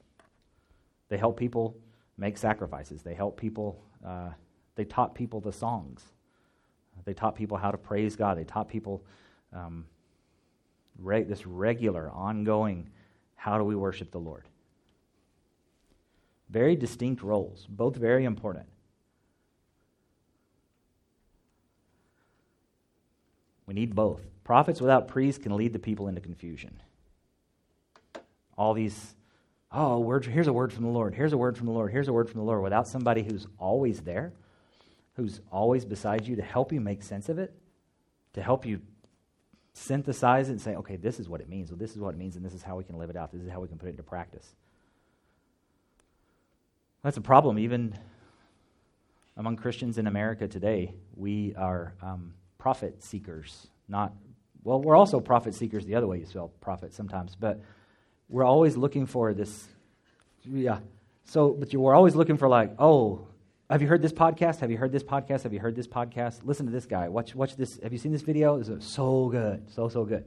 [1.07, 1.77] They help people
[2.17, 4.31] make sacrifices, they help people, uh,
[4.75, 6.03] they taught people the songs,
[7.05, 9.05] they taught people how to praise God, they taught people
[9.53, 9.85] um,
[10.99, 12.89] re- this regular, ongoing,
[13.35, 14.43] how do we worship the Lord?
[16.49, 18.67] Very distinct roles, both very important.
[23.65, 24.21] We need both.
[24.43, 26.81] Prophets without priests can lead the people into confusion.
[28.57, 29.15] All these,
[29.71, 32.07] oh, word, here's a word from the Lord, here's a word from the Lord, here's
[32.07, 34.33] a word from the Lord, without somebody who's always there,
[35.15, 37.53] who's always beside you to help you make sense of it,
[38.33, 38.81] to help you
[39.73, 41.71] synthesize it and say, okay, this is what it means.
[41.71, 43.31] Well, this is what it means, and this is how we can live it out.
[43.31, 44.47] This is how we can put it into practice.
[47.03, 47.97] That's a problem, even
[49.35, 50.93] among Christians in America today.
[51.15, 54.13] We are um, profit seekers, not,
[54.63, 57.59] well, we're also profit seekers the other way you spell profit sometimes, but
[58.29, 59.67] we're always looking for this,
[60.45, 60.79] yeah.
[61.25, 63.27] So, but you, we're always looking for, like, oh,
[63.69, 64.59] have you heard this podcast?
[64.59, 65.43] Have you heard this podcast?
[65.43, 66.41] Have you heard this podcast?
[66.43, 67.07] Listen to this guy.
[67.09, 67.79] Watch, watch this.
[67.81, 68.57] Have you seen this video?
[68.57, 69.71] Is so good.
[69.71, 70.25] So, so good.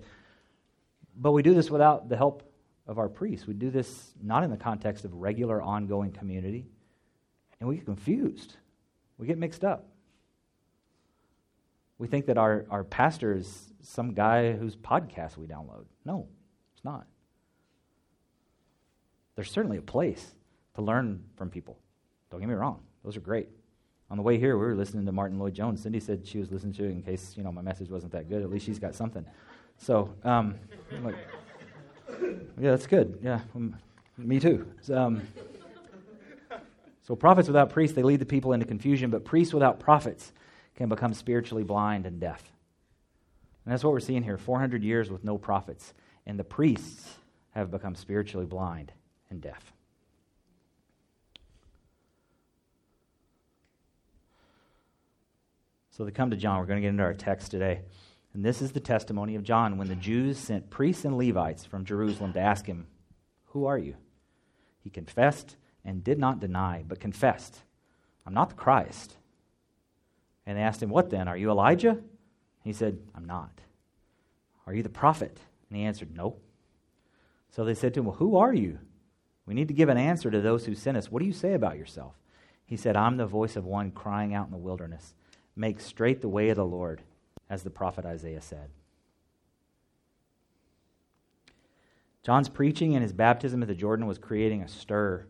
[1.17, 2.51] But we do this without the help
[2.87, 3.47] of our priests.
[3.47, 6.67] We do this not in the context of regular, ongoing community.
[7.61, 8.57] And we get confused.
[9.19, 9.89] We get mixed up.
[11.99, 15.85] We think that our, our pastor is some guy whose podcast we download.
[16.05, 16.29] No,
[16.75, 17.07] it's not.
[19.35, 20.35] There's certainly a place
[20.75, 21.79] to learn from people.
[22.31, 22.86] Don't get me wrong.
[23.07, 23.49] Those are great.
[24.11, 25.81] On the way here, we were listening to Martyn Lloyd-Jones.
[25.81, 28.29] Cindy said she was listening to it in case you know my message wasn't that
[28.29, 28.43] good.
[28.43, 29.25] At least she's got something.
[29.79, 30.57] So, um,
[31.03, 31.15] like,
[32.11, 33.21] yeah, that's good.
[33.23, 33.77] Yeah, um,
[34.19, 34.67] me too.
[34.93, 35.23] Um,
[37.03, 40.33] so, prophets without priests, they lead the people into confusion, but priests without prophets
[40.75, 42.43] can become spiritually blind and deaf.
[43.65, 45.95] And that's what we're seeing here 400 years with no prophets.
[46.27, 47.09] And the priests
[47.51, 48.91] have become spiritually blind
[49.31, 49.76] and deaf.
[55.97, 56.59] So they come to John.
[56.59, 57.81] We're going to get into our text today.
[58.35, 61.87] And this is the testimony of John when the Jews sent priests and Levites from
[61.87, 62.87] Jerusalem to ask him,
[63.47, 63.95] Who are you?
[64.85, 65.57] He confessed
[65.87, 67.63] and did not deny, but confessed,
[68.27, 69.17] I'm not the Christ.
[70.45, 71.29] And they asked him, What then?
[71.29, 71.97] Are you Elijah?
[72.63, 73.63] He said, I'm not.
[74.67, 75.41] Are you the prophet?
[75.71, 76.37] And he answered, No.
[77.49, 78.81] So they said to him, Well, who are you?
[79.47, 81.11] We need to give an answer to those who sent us.
[81.11, 82.13] What do you say about yourself?
[82.67, 85.15] He said, I'm the voice of one crying out in the wilderness.
[85.57, 87.03] Make straight the way of the Lord,
[87.49, 88.69] as the prophet Isaiah said.
[92.23, 95.27] John's preaching and his baptism at the Jordan was creating a stir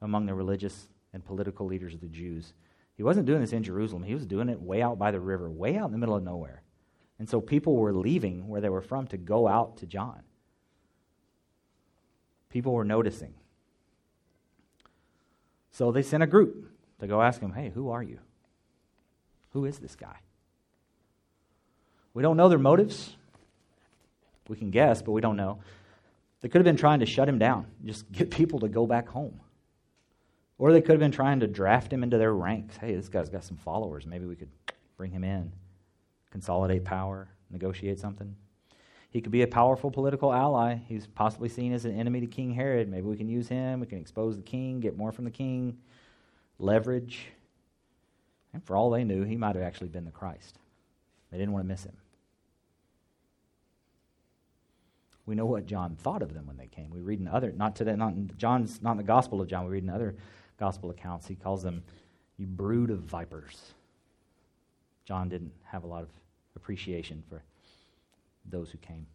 [0.00, 2.52] among the religious and political leaders of the Jews.
[2.96, 5.50] He wasn't doing this in Jerusalem, he was doing it way out by the river,
[5.50, 6.62] way out in the middle of nowhere.
[7.18, 10.20] And so people were leaving where they were from to go out to John.
[12.50, 13.34] People were noticing.
[15.72, 18.18] So they sent a group to go ask him, hey, who are you?
[19.54, 20.16] Who is this guy?
[22.12, 23.16] We don't know their motives.
[24.48, 25.60] We can guess, but we don't know.
[26.40, 29.08] They could have been trying to shut him down, just get people to go back
[29.08, 29.40] home.
[30.58, 32.76] Or they could have been trying to draft him into their ranks.
[32.76, 34.06] Hey, this guy's got some followers.
[34.06, 34.50] Maybe we could
[34.96, 35.52] bring him in,
[36.30, 38.36] consolidate power, negotiate something.
[39.10, 40.74] He could be a powerful political ally.
[40.88, 42.88] He's possibly seen as an enemy to King Herod.
[42.88, 43.80] Maybe we can use him.
[43.80, 45.78] We can expose the king, get more from the king,
[46.58, 47.28] leverage.
[48.54, 50.58] And for all they knew, he might have actually been the Christ.
[51.30, 51.96] They didn't want to miss him.
[55.26, 56.90] We know what John thought of them when they came.
[56.90, 59.64] We read in other, not today, not in John's, not in the Gospel of John.
[59.64, 60.14] We read in other
[60.58, 61.26] Gospel accounts.
[61.26, 61.82] He calls them,
[62.36, 63.74] "You brood of vipers."
[65.04, 66.08] John didn't have a lot of
[66.54, 67.42] appreciation for
[68.44, 69.06] those who came.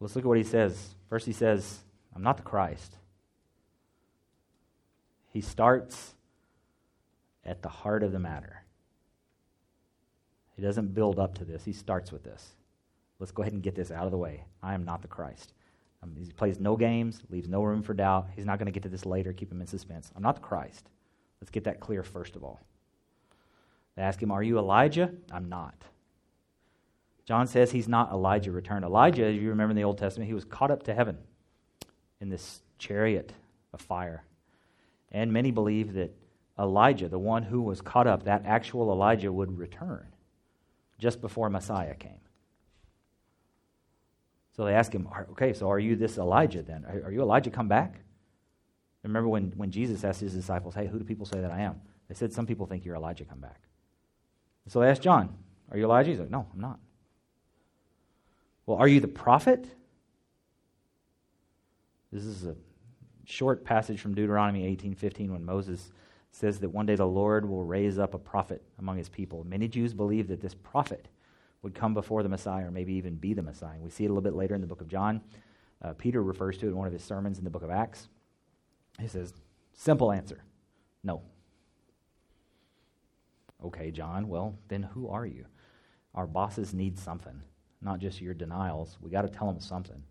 [0.00, 0.94] Let's look at what he says.
[1.08, 1.84] First, he says,
[2.14, 2.96] I'm not the Christ.
[5.28, 6.14] He starts
[7.44, 8.64] at the heart of the matter.
[10.54, 12.52] He doesn't build up to this, he starts with this.
[13.18, 14.44] Let's go ahead and get this out of the way.
[14.62, 15.52] I am not the Christ.
[16.02, 18.28] Um, he plays no games, leaves no room for doubt.
[18.34, 20.10] He's not going to get to this later, keep him in suspense.
[20.16, 20.88] I'm not the Christ.
[21.40, 22.60] Let's get that clear first of all.
[23.96, 25.12] They ask him, Are you Elijah?
[25.30, 25.74] I'm not.
[27.24, 28.84] John says he's not Elijah returned.
[28.84, 31.18] Elijah, as you remember in the Old Testament, he was caught up to heaven
[32.20, 33.32] in this chariot
[33.72, 34.24] of fire.
[35.12, 36.14] And many believe that
[36.62, 40.06] Elijah, the one who was caught up, that actual Elijah would return
[40.98, 42.20] just before Messiah came.
[44.56, 46.84] So they ask him, okay, so are you this Elijah then?
[46.84, 47.96] Are, you Elijah come back?
[49.02, 51.80] Remember when, when Jesus asked his disciples, hey, who do people say that I am?
[52.08, 53.60] They said, some people think you're Elijah come back.
[54.68, 55.34] So they asked John,
[55.70, 56.10] are you Elijah?
[56.10, 56.78] He's like, no, I'm not.
[58.66, 59.66] Well, are you the prophet?
[62.12, 62.54] This is a
[63.24, 65.90] short passage from Deuteronomy 18:15 when Moses
[66.32, 69.44] says that one day the Lord will raise up a prophet among his people.
[69.44, 71.06] Many Jews believe that this prophet
[71.62, 73.78] would come before the Messiah or maybe even be the Messiah.
[73.80, 75.20] We see it a little bit later in the book of John.
[75.80, 78.08] Uh, Peter refers to it in one of his sermons in the book of Acts.
[79.00, 79.34] He says,
[79.74, 80.42] Simple answer
[81.04, 81.22] no.
[83.64, 85.46] Okay, John, well, then who are you?
[86.14, 87.42] Our bosses need something
[87.82, 88.96] not just your denials.
[89.00, 90.02] We got to tell them something.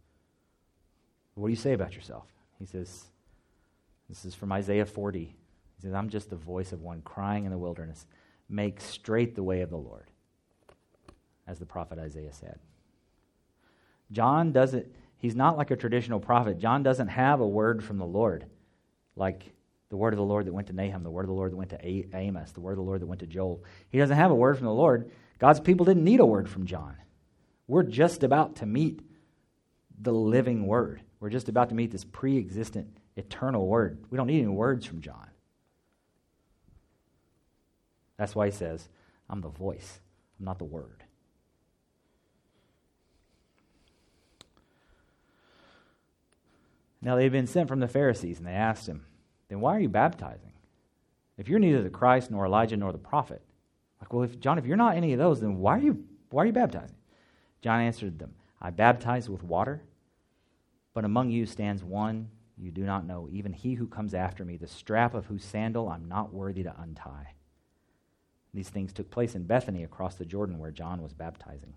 [1.36, 2.26] What do you say about yourself?
[2.60, 3.06] He says,
[4.10, 5.34] This is from Isaiah 40.
[5.82, 8.06] He says, I'm just the voice of one crying in the wilderness.
[8.48, 10.12] Make straight the way of the Lord,
[11.48, 12.60] as the prophet Isaiah said.
[14.12, 14.86] John doesn't,
[15.18, 16.60] he's not like a traditional prophet.
[16.60, 18.46] John doesn't have a word from the Lord,
[19.16, 19.54] like
[19.90, 21.58] the word of the Lord that went to Nahum, the word of the Lord that
[21.58, 23.64] went to Amos, the word of the Lord that went to Joel.
[23.90, 25.10] He doesn't have a word from the Lord.
[25.40, 26.96] God's people didn't need a word from John.
[27.68, 29.02] We're just about to meet
[30.00, 31.02] the living word.
[31.20, 34.04] We're just about to meet this pre existent, eternal word.
[34.12, 35.28] We don't need any words from John.
[38.22, 38.88] That's why he says,
[39.32, 40.00] I'm the voice,
[40.38, 41.06] I'm not the word.
[47.02, 49.08] Now they've been sent from the Pharisees, and they asked him,
[49.50, 50.52] Then why are you baptizing?
[51.40, 53.42] If you're neither the Christ, nor Elijah, nor the prophet.
[54.00, 56.44] Like, well, if John, if you're not any of those, then why are you why
[56.44, 56.98] are you baptizing?
[57.64, 59.82] John answered them, I baptize with water,
[60.94, 64.58] but among you stands one you do not know, even he who comes after me,
[64.58, 67.34] the strap of whose sandal I'm not worthy to untie.
[68.54, 71.74] These things took place in Bethany across the Jordan where John was baptizing.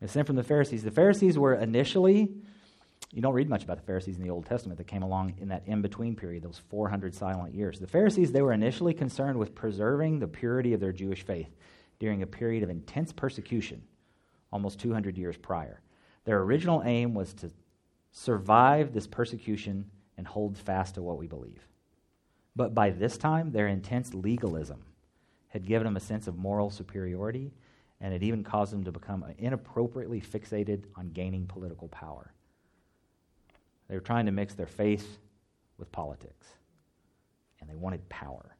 [0.00, 0.82] It's sent from the Pharisees.
[0.82, 2.30] The Pharisees were initially,
[3.12, 5.48] you don't read much about the Pharisees in the Old Testament that came along in
[5.48, 7.78] that in between period, those 400 silent years.
[7.78, 11.54] The Pharisees, they were initially concerned with preserving the purity of their Jewish faith
[11.98, 13.82] during a period of intense persecution
[14.52, 15.80] almost 200 years prior.
[16.24, 17.50] Their original aim was to
[18.12, 21.66] survive this persecution and hold fast to what we believe.
[22.56, 24.82] But by this time, their intense legalism
[25.48, 27.52] had given them a sense of moral superiority,
[28.00, 32.32] and it even caused them to become inappropriately fixated on gaining political power.
[33.88, 35.18] They were trying to mix their faith
[35.78, 36.46] with politics,
[37.60, 38.56] and they wanted power.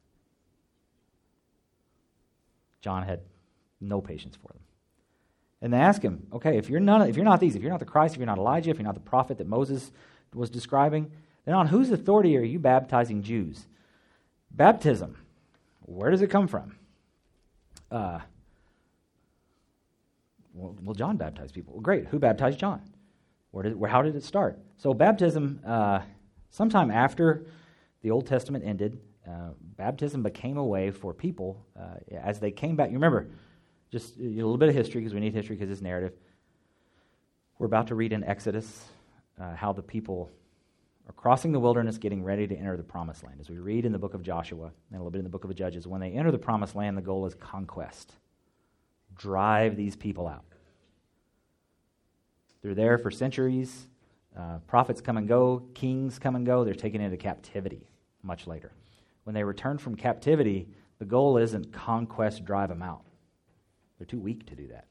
[2.81, 3.21] John had
[3.79, 4.61] no patience for them.
[5.61, 7.79] And they ask him, okay, if you're, none, if you're not these, if you're not
[7.79, 9.91] the Christ, if you're not Elijah, if you're not the prophet that Moses
[10.33, 11.11] was describing,
[11.45, 13.67] then on whose authority are you baptizing Jews?
[14.53, 15.17] Baptism,
[15.81, 16.75] where does it come from?
[17.89, 18.19] Uh,
[20.53, 21.73] well, well, John baptized people.
[21.73, 22.07] Well, great.
[22.07, 22.81] Who baptized John?
[23.51, 24.59] Where did, where, how did it start?
[24.77, 26.01] So, baptism, uh,
[26.49, 27.45] sometime after
[28.01, 32.75] the Old Testament ended, uh, baptism became a way for people uh, as they came
[32.75, 32.89] back.
[32.89, 33.29] You remember,
[33.91, 36.13] just a little bit of history because we need history because it's narrative.
[37.59, 38.85] We're about to read in Exodus
[39.39, 40.31] uh, how the people
[41.07, 43.39] are crossing the wilderness, getting ready to enter the promised land.
[43.39, 45.43] As we read in the book of Joshua and a little bit in the book
[45.43, 48.13] of Judges, when they enter the promised land, the goal is conquest.
[49.15, 50.45] Drive these people out.
[52.61, 53.87] They're there for centuries.
[54.37, 56.63] Uh, prophets come and go, kings come and go.
[56.63, 57.87] They're taken into captivity
[58.23, 58.71] much later.
[59.23, 60.67] When they return from captivity,
[60.99, 63.03] the goal isn't conquest, drive them out.
[63.97, 64.85] They're too weak to do that.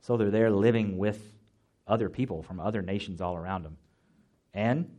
[0.00, 1.32] So they're there living with
[1.86, 3.76] other people from other nations all around them.
[4.54, 4.90] And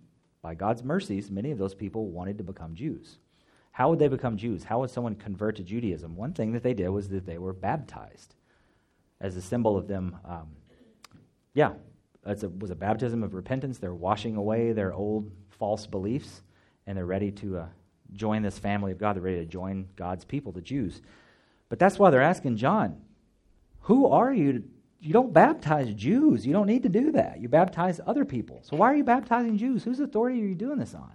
[0.41, 3.17] by God's mercies, many of those people wanted to become Jews.
[3.71, 4.63] How would they become Jews?
[4.63, 6.15] How would someone convert to Judaism?
[6.15, 8.35] One thing that they did was that they were baptized
[9.19, 10.17] as a symbol of them.
[10.25, 10.49] Um,
[11.53, 11.73] yeah,
[12.25, 13.79] it was a baptism of repentance.
[13.79, 16.43] They're washing away their old false beliefs,
[16.85, 17.65] and they're ready to uh,
[18.13, 19.15] join this family of God.
[19.15, 21.01] They're ready to join God's people, the Jews.
[21.69, 23.01] But that's why they're asking John,
[23.81, 24.63] Who are you?
[25.03, 26.47] You don't baptize Jews.
[26.47, 27.41] You don't need to do that.
[27.41, 28.61] You baptize other people.
[28.63, 29.83] So why are you baptizing Jews?
[29.83, 31.11] Whose authority are you doing this on?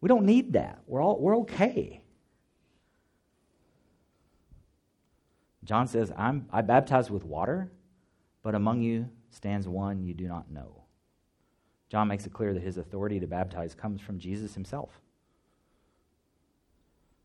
[0.00, 0.78] We don't need that.
[0.86, 2.02] We're, all, we're okay.
[5.64, 7.72] John says, I'm, I baptize with water,
[8.44, 10.84] but among you stands one you do not know.
[11.90, 15.00] John makes it clear that his authority to baptize comes from Jesus himself.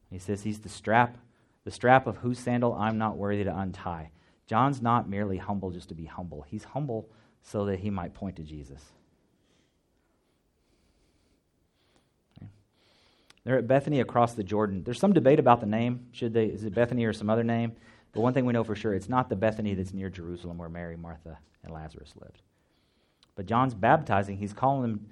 [0.09, 1.17] He says he's the strap
[1.63, 4.11] the strap of whose sandal I'm not worthy to untie.
[4.47, 7.09] John's not merely humble just to be humble, he's humble
[7.41, 8.81] so that he might point to Jesus.
[13.43, 14.83] They're at Bethany across the Jordan.
[14.83, 16.07] There's some debate about the name.
[16.11, 17.73] Should they is it Bethany or some other name?
[18.13, 20.69] But one thing we know for sure, it's not the Bethany that's near Jerusalem where
[20.69, 22.41] Mary, Martha, and Lazarus lived.
[23.35, 25.07] But John's baptizing, he's calling them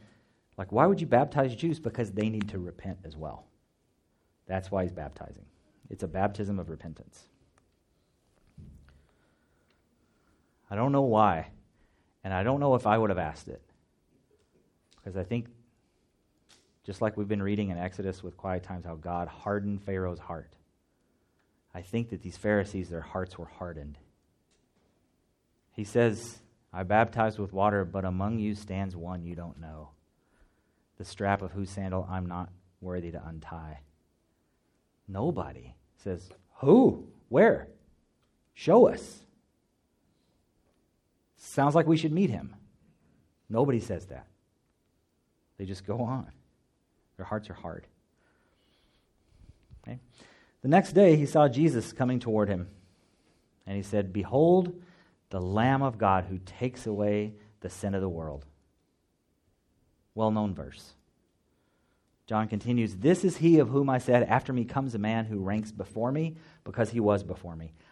[0.57, 1.79] like why would you baptize Jews?
[1.79, 3.45] Because they need to repent as well.
[4.47, 5.45] That's why he's baptizing.
[5.89, 7.25] It's a baptism of repentance.
[10.71, 11.49] I don't know why,
[12.23, 13.61] and I don't know if I would have asked it.
[14.95, 15.47] Because I think,
[16.85, 20.55] just like we've been reading in Exodus with quiet times, how God hardened Pharaoh's heart.
[21.75, 23.97] I think that these Pharisees, their hearts were hardened.
[25.73, 26.39] He says,
[26.71, 29.89] I baptize with water, but among you stands one you don't know,
[30.97, 32.49] the strap of whose sandal I'm not
[32.79, 33.79] worthy to untie.
[35.05, 37.07] Nobody says, Who?
[37.27, 37.67] Where?
[38.53, 39.25] Show us.
[41.43, 42.55] Sounds like we should meet him.
[43.49, 44.27] Nobody says that.
[45.57, 46.31] They just go on.
[47.17, 47.87] Their hearts are hard.
[49.83, 49.99] Okay?
[50.61, 52.67] The next day, he saw Jesus coming toward him,
[53.65, 54.81] and he said, Behold,
[55.31, 58.45] the Lamb of God who takes away the sin of the world.
[60.13, 60.93] Well known verse.
[62.27, 65.39] John continues, This is he of whom I said, After me comes a man who
[65.39, 67.73] ranks before me, because he was before me.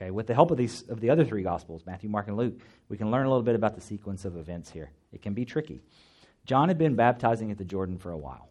[0.00, 2.60] Okay, with the help of these of the other three gospels, Matthew, Mark, and Luke,
[2.88, 4.92] we can learn a little bit about the sequence of events here.
[5.12, 5.82] It can be tricky.
[6.46, 8.48] John had been baptizing at the Jordan for a while.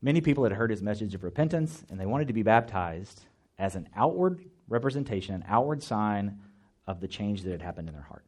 [0.00, 3.26] Many people had heard his message of repentance, and they wanted to be baptized
[3.58, 6.38] as an outward representation, an outward sign
[6.86, 8.24] of the change that had happened in their heart.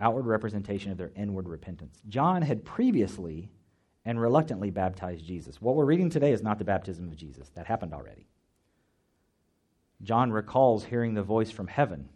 [0.00, 2.00] Outward representation of their inward repentance.
[2.08, 3.50] John had previously
[4.04, 5.60] and reluctantly baptized Jesus.
[5.60, 8.28] What we're reading today is not the baptism of Jesus, that happened already.
[10.02, 12.08] John recalls hearing the voice from heaven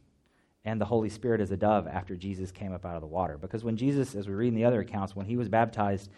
[0.65, 3.39] and the Holy Spirit as a dove after Jesus came up out of the water.
[3.39, 6.11] Because when Jesus, as we read in the other accounts, when he was baptized,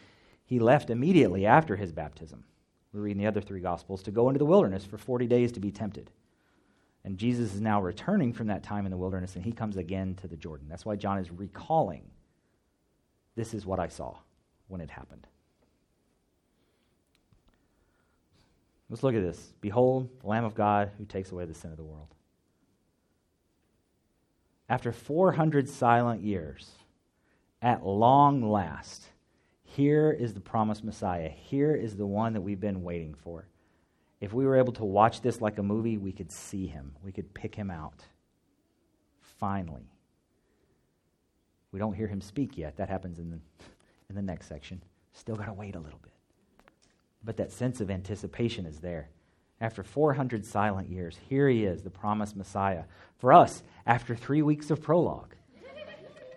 [0.44, 2.44] he left immediately after his baptism.
[2.92, 5.52] We read in the other three Gospels to go into the wilderness for 40 days
[5.52, 6.10] to be tempted.
[7.04, 10.14] And Jesus is now returning from that time in the wilderness, and he comes again
[10.16, 10.66] to the Jordan.
[10.68, 12.02] That's why John is recalling
[13.36, 14.16] this is what I saw
[14.66, 15.26] when it happened.
[18.90, 19.52] Let's look at this.
[19.60, 22.14] Behold, the Lamb of God who takes away the sin of the world.
[24.68, 26.70] After 400 silent years,
[27.60, 29.08] at long last,
[29.64, 31.28] here is the promised Messiah.
[31.28, 33.46] Here is the one that we've been waiting for.
[34.20, 37.12] If we were able to watch this like a movie, we could see him, we
[37.12, 38.02] could pick him out.
[39.38, 39.88] Finally.
[41.70, 42.76] We don't hear him speak yet.
[42.76, 43.38] That happens in the,
[44.08, 44.82] in the next section.
[45.12, 46.12] Still got to wait a little bit.
[47.24, 49.10] But that sense of anticipation is there.
[49.60, 52.84] After 400 silent years, here he is, the promised Messiah.
[53.18, 55.34] For us, after three weeks of prologue,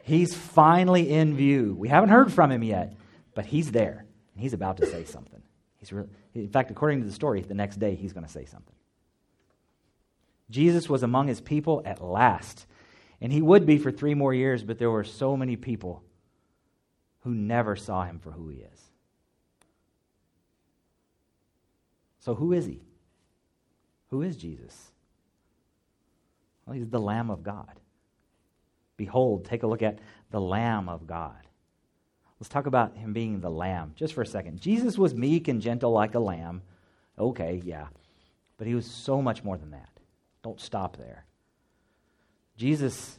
[0.03, 1.75] he's finally in view.
[1.77, 2.95] We haven't heard from him yet,
[3.35, 5.41] but he's there, and he's about to say something.
[5.77, 8.45] He's really, in fact, according to the story, the next day he's going to say
[8.45, 8.75] something.
[10.49, 12.65] Jesus was among his people at last,
[13.21, 16.03] and he would be for three more years, but there were so many people
[17.21, 18.90] who never saw him for who he is.
[22.21, 22.81] So, who is he?
[24.09, 24.91] Who is Jesus?
[26.65, 27.79] Well, he's the Lamb of God.
[28.97, 29.99] Behold, take a look at
[30.29, 31.47] the Lamb of God.
[32.39, 34.61] Let's talk about him being the Lamb just for a second.
[34.61, 36.61] Jesus was meek and gentle like a lamb.
[37.17, 37.87] Okay, yeah.
[38.57, 39.89] But he was so much more than that.
[40.43, 41.25] Don't stop there.
[42.57, 43.17] Jesus,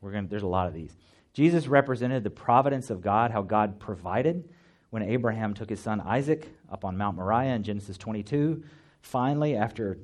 [0.00, 0.96] we're going to, there's a lot of these.
[1.32, 4.48] Jesus represented the providence of God, how God provided
[4.94, 8.62] when Abraham took his son Isaac up on Mount Moriah in Genesis 22.
[9.00, 9.98] Finally, after,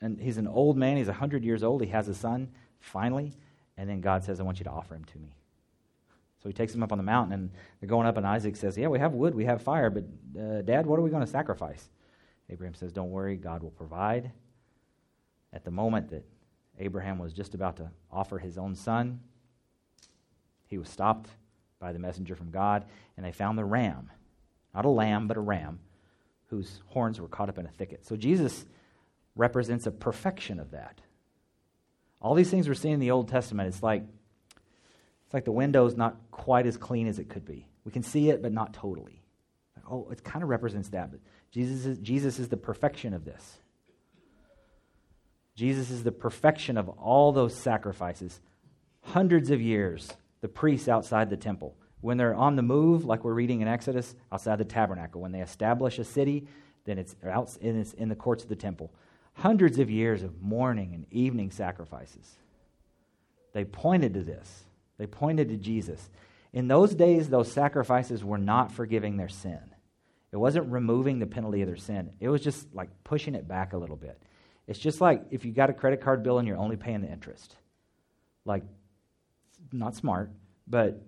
[0.00, 2.48] and he's an old man, he's 100 years old, he has a son,
[2.80, 3.32] finally,
[3.76, 5.28] and then God says, I want you to offer him to me.
[6.42, 8.76] So he takes him up on the mountain, and they're going up, and Isaac says,
[8.76, 10.02] Yeah, we have wood, we have fire, but
[10.36, 11.88] uh, Dad, what are we going to sacrifice?
[12.50, 14.32] Abraham says, Don't worry, God will provide.
[15.52, 16.24] At the moment that
[16.80, 19.20] Abraham was just about to offer his own son,
[20.66, 21.28] he was stopped
[21.84, 24.10] by the messenger from God, and they found the ram.
[24.74, 25.80] Not a lamb, but a ram,
[26.46, 28.06] whose horns were caught up in a thicket.
[28.06, 28.64] So Jesus
[29.36, 31.02] represents a perfection of that.
[32.22, 34.02] All these things we're seeing in the Old Testament, it's like
[35.26, 37.68] it's like the window's not quite as clean as it could be.
[37.84, 39.22] We can see it, but not totally.
[39.86, 41.20] Oh, it kind of represents that, but
[41.50, 43.58] Jesus is, Jesus is the perfection of this.
[45.54, 48.40] Jesus is the perfection of all those sacrifices.
[49.02, 50.10] Hundreds of years
[50.44, 51.74] the priests outside the temple.
[52.02, 55.40] When they're on the move, like we're reading in Exodus, outside the tabernacle, when they
[55.40, 56.46] establish a city,
[56.84, 58.92] then it's, out, it's in the courts of the temple.
[59.32, 62.30] Hundreds of years of morning and evening sacrifices.
[63.54, 64.64] They pointed to this,
[64.98, 66.10] they pointed to Jesus.
[66.52, 69.62] In those days, those sacrifices were not forgiving their sin.
[70.30, 72.10] It wasn't removing the penalty of their sin.
[72.20, 74.22] It was just like pushing it back a little bit.
[74.66, 77.10] It's just like if you got a credit card bill and you're only paying the
[77.10, 77.56] interest.
[78.44, 78.64] Like
[79.72, 80.30] not smart,
[80.66, 81.02] but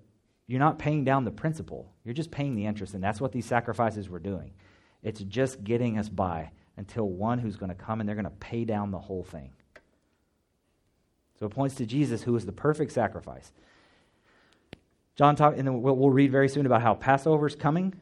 [0.46, 1.92] you're not paying down the principal.
[2.04, 4.52] You're just paying the interest, and that's what these sacrifices were doing.
[5.02, 8.30] It's just getting us by until one who's going to come and they're going to
[8.30, 9.50] pay down the whole thing.
[11.38, 13.52] So it points to Jesus, who is the perfect sacrifice.
[15.16, 17.94] John talked, and we'll read very soon about how Passover is coming.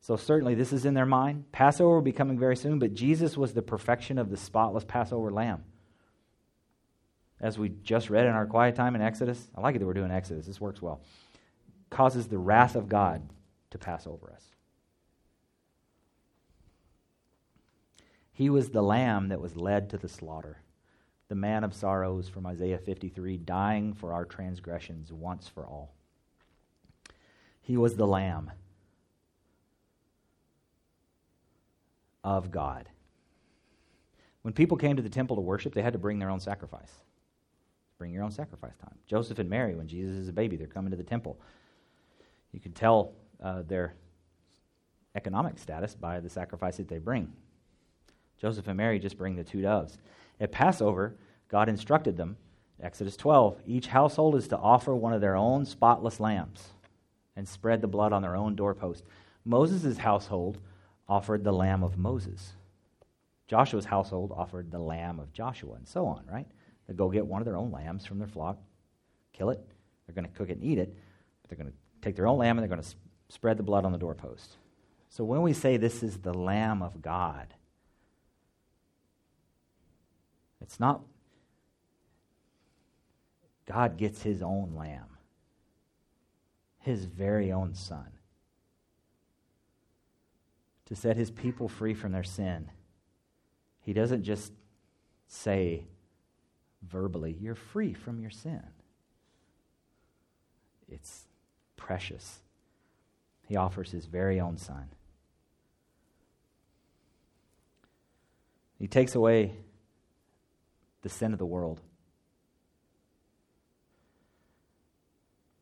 [0.00, 1.50] So certainly this is in their mind.
[1.50, 5.30] Passover will be coming very soon, but Jesus was the perfection of the spotless Passover
[5.30, 5.64] lamb
[7.44, 9.92] as we just read in our quiet time in Exodus, I like it that we're
[9.92, 11.02] doing Exodus, this works well,
[11.90, 13.20] causes the wrath of God
[13.68, 14.42] to pass over us.
[18.32, 20.62] He was the lamb that was led to the slaughter,
[21.28, 25.92] the man of sorrows from Isaiah 53, dying for our transgressions once for all.
[27.60, 28.52] He was the lamb
[32.24, 32.88] of God.
[34.40, 37.03] When people came to the temple to worship, they had to bring their own sacrifice.
[37.98, 38.94] Bring your own sacrifice time.
[39.06, 41.38] Joseph and Mary, when Jesus is a baby, they're coming to the temple.
[42.52, 43.94] You can tell uh, their
[45.14, 47.32] economic status by the sacrifice that they bring.
[48.38, 49.98] Joseph and Mary just bring the two doves.
[50.40, 51.14] At Passover,
[51.48, 52.36] God instructed them,
[52.82, 56.70] Exodus 12, each household is to offer one of their own spotless lambs
[57.36, 59.04] and spread the blood on their own doorpost.
[59.44, 60.58] Moses' household
[61.08, 62.54] offered the lamb of Moses.
[63.46, 66.46] Joshua's household offered the lamb of Joshua, and so on, right?
[66.86, 68.58] They go get one of their own lambs from their flock,
[69.32, 69.60] kill it.
[70.06, 70.94] They're going to cook it and eat it.
[71.42, 72.96] But they're going to take their own lamb and they're going to
[73.28, 74.56] spread the blood on the doorpost.
[75.08, 77.54] So when we say this is the Lamb of God,
[80.60, 81.02] it's not
[83.66, 85.16] God gets his own lamb,
[86.80, 88.08] his very own son,
[90.86, 92.70] to set his people free from their sin.
[93.80, 94.52] He doesn't just
[95.28, 95.84] say
[96.90, 98.62] verbally, You're free from your sin.
[100.88, 101.24] It's
[101.76, 102.40] precious.
[103.46, 104.88] He offers his very own son.
[108.78, 109.52] He takes away
[111.02, 111.80] the sin of the world.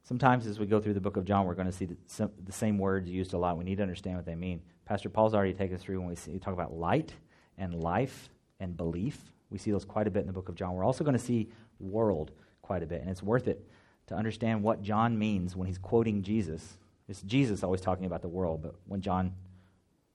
[0.04, 2.78] Sometimes, as we go through the book of John, we're going to see the, same
[2.78, 3.56] words used a lot.
[3.56, 4.60] We need to understand what they mean.
[4.84, 7.12] Pastor Paul's already taken us through when we, see, talk about light
[7.56, 8.28] and life
[8.60, 9.18] and belief.
[9.52, 10.74] We see those quite a bit in the book of John.
[10.74, 12.32] We're also going to see world
[12.62, 13.68] quite a bit, and it's worth it
[14.06, 16.78] to understand what John means when he's quoting Jesus.
[17.08, 19.34] It's Jesus always talking about the world, but when John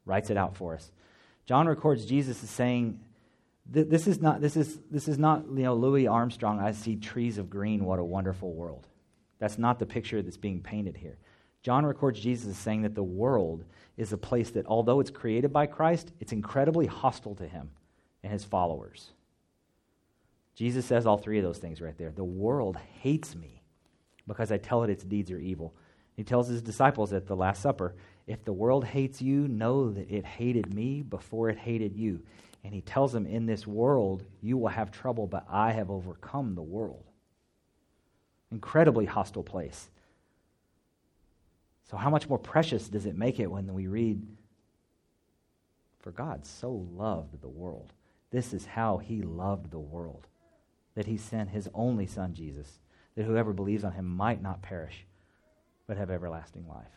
[0.05, 0.91] writes it out for us,
[1.45, 2.99] John records Jesus as saying,
[3.69, 6.59] "This is not this is this is not you know Louis Armstrong.
[6.59, 7.85] I see trees of green.
[7.85, 8.87] What a wonderful world."
[9.39, 11.19] That's not the picture that's being painted here.
[11.61, 13.65] John records Jesus as saying that the world
[13.97, 17.69] is a place that, although it's created by Christ, it's incredibly hostile to him
[18.23, 19.11] and his followers.
[20.57, 22.11] Jesus says all three of those things right there.
[22.11, 23.61] The world hates me
[24.25, 25.75] because I tell it its deeds are evil.
[26.15, 27.93] He tells his disciples at the Last Supper,
[28.25, 32.23] If the world hates you, know that it hated me before it hated you.
[32.63, 36.55] And he tells them, In this world, you will have trouble, but I have overcome
[36.55, 37.05] the world.
[38.51, 39.91] Incredibly hostile place.
[41.83, 44.25] So, how much more precious does it make it when we read,
[45.99, 47.93] For God so loved the world?
[48.31, 50.25] This is how he loved the world
[50.97, 52.79] that he sent his only Son, Jesus,
[53.15, 55.05] that whoever believes on him might not perish,
[55.85, 56.87] but have everlasting life.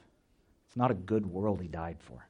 [0.66, 2.26] It's not a good world he died for.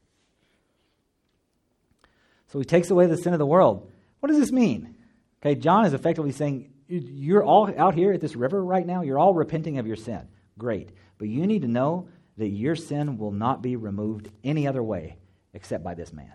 [2.48, 3.88] So he takes away the sin of the world.
[4.18, 4.96] What does this mean?
[5.40, 9.20] Okay, John is effectively saying, You're all out here at this river right now, you're
[9.20, 10.26] all repenting of your sin.
[10.58, 10.90] Great.
[11.18, 15.18] But you need to know that your sin will not be removed any other way
[15.54, 16.32] except by this man.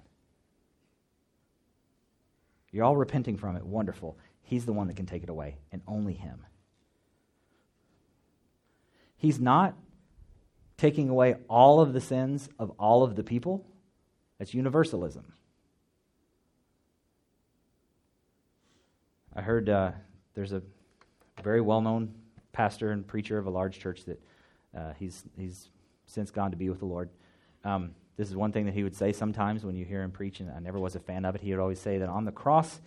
[2.72, 3.66] You're all repenting from it.
[3.66, 4.18] Wonderful.
[4.46, 6.46] He's the one that can take it away, and only Him.
[9.18, 9.76] He's not
[10.78, 13.66] taking away all of the sins of all of the people.
[14.38, 15.34] That's universalism.
[19.36, 19.92] I heard uh,
[20.36, 20.62] there's a
[21.44, 22.14] very well known
[22.52, 24.22] pastor and preacher of a large church that
[24.78, 25.70] uh, he's, he's
[26.06, 27.10] since gone to be with the Lord.
[27.64, 30.40] Um, this is one thing that he would say sometimes when you hear him preach,
[30.40, 31.42] and I never was a fan of it.
[31.42, 32.80] He would always say that on the cross,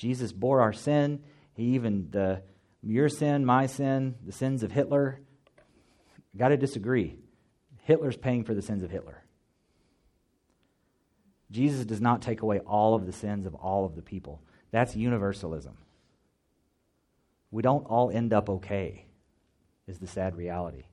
[0.00, 1.20] Jesus bore our sin.
[1.52, 2.40] He even, the,
[2.82, 5.20] your sin, my sin, the sins of Hitler.
[6.34, 7.18] Got to disagree.
[7.82, 9.22] Hitler's paying for the sins of Hitler.
[11.50, 14.40] Jesus does not take away all of the sins of all of the people.
[14.70, 15.76] That's universalism.
[17.50, 19.04] We don't all end up okay,
[19.86, 20.84] is the sad reality.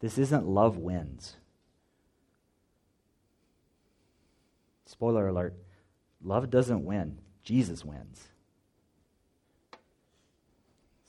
[0.00, 1.36] This isn't love wins.
[4.84, 5.54] Spoiler alert
[6.22, 7.20] love doesn't win.
[7.44, 8.28] Jesus wins.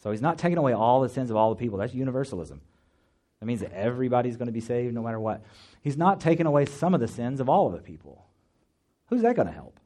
[0.03, 1.79] So he's not taking away all the sins of all the people.
[1.79, 2.61] That's universalism.
[3.39, 5.43] That means that everybody's going to be saved no matter what.
[5.81, 8.25] He's not taking away some of the sins of all of the people.
[9.07, 9.79] Who's that going to help?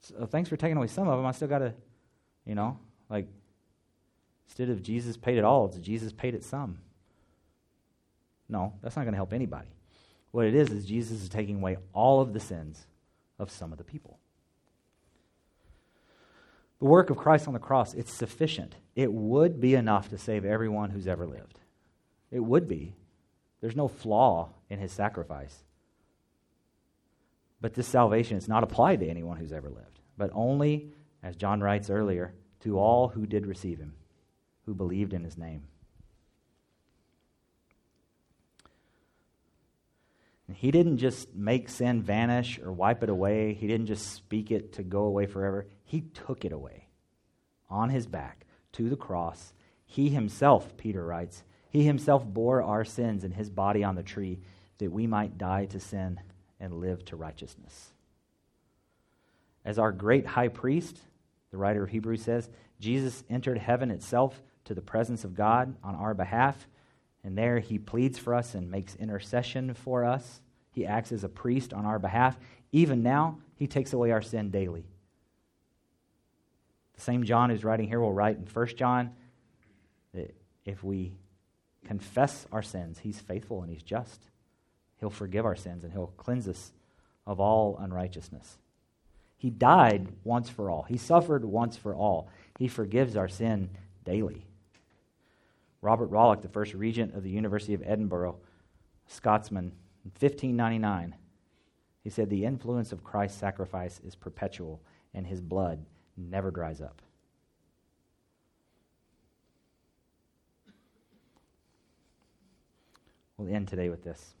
[0.00, 1.26] So uh, thanks for taking away some of them.
[1.26, 1.74] I still got to,
[2.44, 2.78] you know,
[3.08, 3.28] like,
[4.46, 6.78] instead of Jesus paid it all, it's Jesus paid it some.
[8.48, 9.68] No, that's not going to help anybody.
[10.32, 12.86] What it is, is Jesus is taking away all of the sins
[13.38, 14.18] of some of the people.
[16.82, 18.74] The work of Christ on the cross, it's sufficient.
[18.96, 21.60] It would be enough to save everyone who's ever lived.
[22.32, 22.92] It would be.
[23.60, 25.56] There's no flaw in his sacrifice.
[27.60, 30.90] But this salvation is not applied to anyone who's ever lived, but only,
[31.22, 33.94] as John writes earlier, to all who did receive him,
[34.66, 35.62] who believed in his name.
[40.52, 43.54] He didn't just make sin vanish or wipe it away.
[43.54, 45.66] He didn't just speak it to go away forever.
[45.92, 46.88] He took it away
[47.68, 49.52] on his back to the cross.
[49.84, 54.40] He himself, Peter writes, he himself bore our sins in his body on the tree
[54.78, 56.18] that we might die to sin
[56.58, 57.90] and live to righteousness.
[59.66, 60.98] As our great high priest,
[61.50, 62.48] the writer of Hebrews says,
[62.80, 66.66] Jesus entered heaven itself to the presence of God on our behalf
[67.24, 70.40] and there he pleads for us and makes intercession for us.
[70.72, 72.38] He acts as a priest on our behalf.
[72.72, 74.86] Even now, he takes away our sin daily.
[77.02, 79.10] Same John who's writing here will write in 1 John
[80.14, 80.34] that
[80.64, 81.12] if we
[81.84, 84.22] confess our sins, he's faithful and he's just.
[85.00, 86.72] He'll forgive our sins and he'll cleanse us
[87.26, 88.58] of all unrighteousness.
[89.36, 92.28] He died once for all, he suffered once for all.
[92.58, 93.70] He forgives our sin
[94.04, 94.46] daily.
[95.80, 98.36] Robert Rollock, the first regent of the University of Edinburgh,
[99.08, 99.72] Scotsman,
[100.04, 101.16] in 1599,
[102.04, 104.80] He said, The influence of Christ's sacrifice is perpetual,
[105.12, 105.84] and his blood
[106.16, 107.02] never dries up.
[113.36, 114.34] We'll end today with this.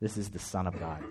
[0.00, 1.02] This is the Son of God.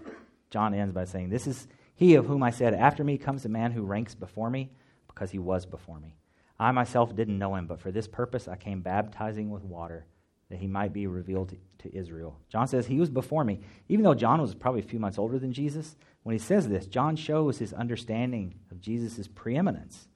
[0.50, 3.50] John ends by saying, This is he of whom I said, After me comes a
[3.50, 4.70] man who ranks before me,
[5.08, 6.16] because he was before me.
[6.60, 10.06] I myself didn't know him, but for this purpose I came baptizing with water,
[10.50, 12.40] that he might be revealed to, to, Israel.
[12.50, 13.62] John says, He was before me.
[13.90, 16.86] Even though John was probably a few months older than Jesus, when he says this,
[16.86, 20.08] John shows his understanding of Jesus' preeminence,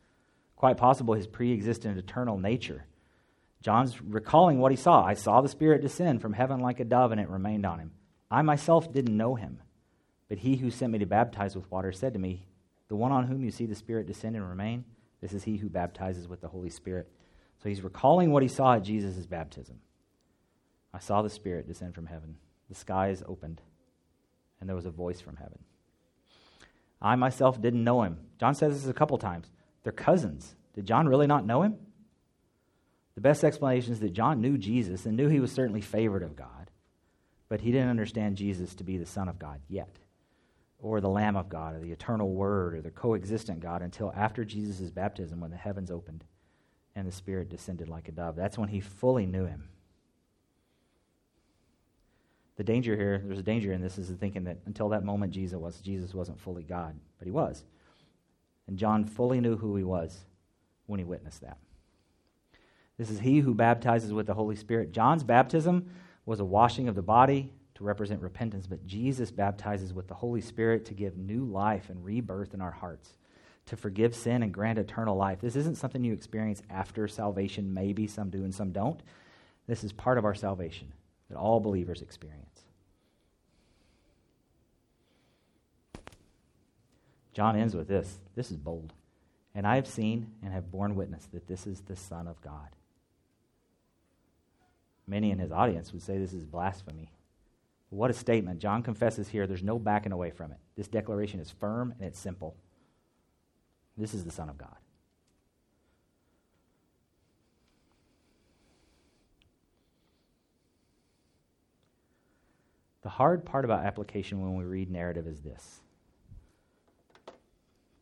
[0.56, 2.86] quite possible his pre existent eternal nature.
[3.62, 5.04] John's recalling what he saw.
[5.04, 7.92] I saw the Spirit descend from heaven like a dove, and it remained on him.
[8.32, 9.62] I myself didn't know him,
[10.30, 12.46] but he who sent me to baptize with water said to me,
[12.88, 14.86] The one on whom you see the Spirit descend and remain,
[15.22, 17.12] this is he who baptizes with the Holy Spirit.
[17.62, 19.80] So he's recalling what he saw at Jesus' baptism.
[20.94, 22.36] I saw the Spirit descend from heaven.
[22.70, 23.62] The skies opened,
[24.60, 25.60] and there was a voice from heaven.
[27.02, 28.18] I myself didn't know him.
[28.40, 29.52] John says this a couple times.
[29.84, 30.56] They're cousins.
[30.74, 31.78] Did John really not know him?
[33.16, 36.36] The best explanation is that John knew Jesus and knew he was certainly favored of
[36.36, 36.72] God,
[37.48, 39.98] but he didn't understand Jesus to be the Son of God yet,
[40.80, 44.46] or the Lamb of God, or the eternal Word, or the coexistent God until after
[44.46, 46.24] Jesus' baptism when the heavens opened
[46.96, 48.36] and the Spirit descended like a dove.
[48.36, 49.70] That's when he fully knew him.
[52.60, 55.32] The danger here, there's a danger in this, is the thinking that until that moment
[55.32, 57.64] Jesus was, Jesus wasn't fully God, but he was.
[58.68, 60.26] And John fully knew who he was
[60.86, 61.58] when he witnessed that.
[62.98, 64.92] This is he who baptizes with the Holy Spirit.
[64.92, 65.90] John's baptism
[66.26, 70.42] was a washing of the body to represent repentance, but Jesus baptizes with the Holy
[70.42, 73.14] Spirit to give new life and rebirth in our hearts,
[73.68, 75.40] to forgive sin and grant eternal life.
[75.40, 77.74] This isn't something you experience after salvation.
[77.74, 79.02] Maybe some do and some don't.
[79.66, 80.92] This is part of our salvation
[81.30, 82.49] that all believers experience.
[87.34, 88.20] John ends with this.
[88.36, 88.94] This is bold.
[89.56, 92.70] And I have seen and have borne witness that this is the Son of God.
[95.08, 97.12] Many in his audience would say this is blasphemy.
[97.90, 98.60] What a statement.
[98.60, 100.58] John confesses here there's no backing away from it.
[100.76, 102.56] This declaration is firm and it's simple.
[103.98, 104.78] This is the Son of God.
[113.02, 115.80] The hard part about application when we read narrative is this.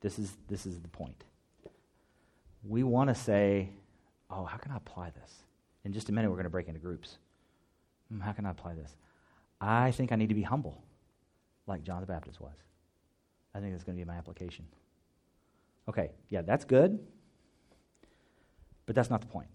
[0.07, 1.25] This is, this is the point.
[2.63, 3.71] We want to say,
[4.31, 5.33] oh, how can I apply this?
[5.83, 7.17] In just a minute, we're going to break into groups.
[8.09, 8.95] Hmm, how can I apply this?
[9.59, 10.81] I think I need to be humble,
[11.67, 12.55] like John the Baptist was.
[13.53, 14.63] I think that's going to be my application.
[15.89, 16.97] Okay, yeah, that's good,
[18.85, 19.49] but that's not the point.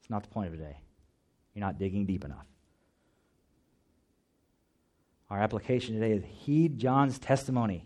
[0.00, 0.78] It's not the point of today.
[1.54, 2.46] You're not digging deep enough.
[5.28, 7.84] Our application today is heed John's testimony.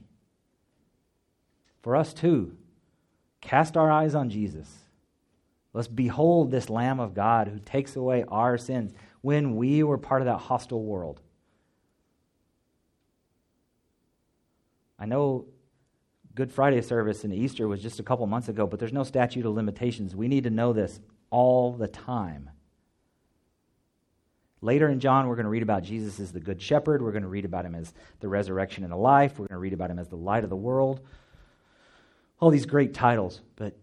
[1.85, 2.57] For us too,
[3.43, 4.75] cast our eyes on Jesus.
[5.75, 10.23] Let's behold this Lamb of God who takes away our sins when we were part
[10.23, 11.21] of that hostile world.
[14.99, 15.45] I know
[16.35, 19.45] Good Friday service and Easter was just a couple months ago, but there's no statute
[19.45, 20.17] of limitations.
[20.17, 22.49] We need to know this all the time.
[24.63, 27.03] Later in John, we're going to read about Jesus as the Good Shepherd.
[27.03, 29.33] We're going to read about him as the resurrection and the life.
[29.33, 31.03] We're going to read about him as the light of the world.
[32.41, 33.77] All these great titles, but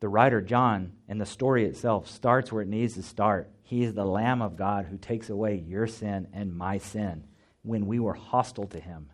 [0.00, 3.50] the writer John and the story itself starts where it needs to start.
[3.62, 7.24] He is the Lamb of God who takes away your sin and my sin
[7.62, 9.08] when we were hostile to him.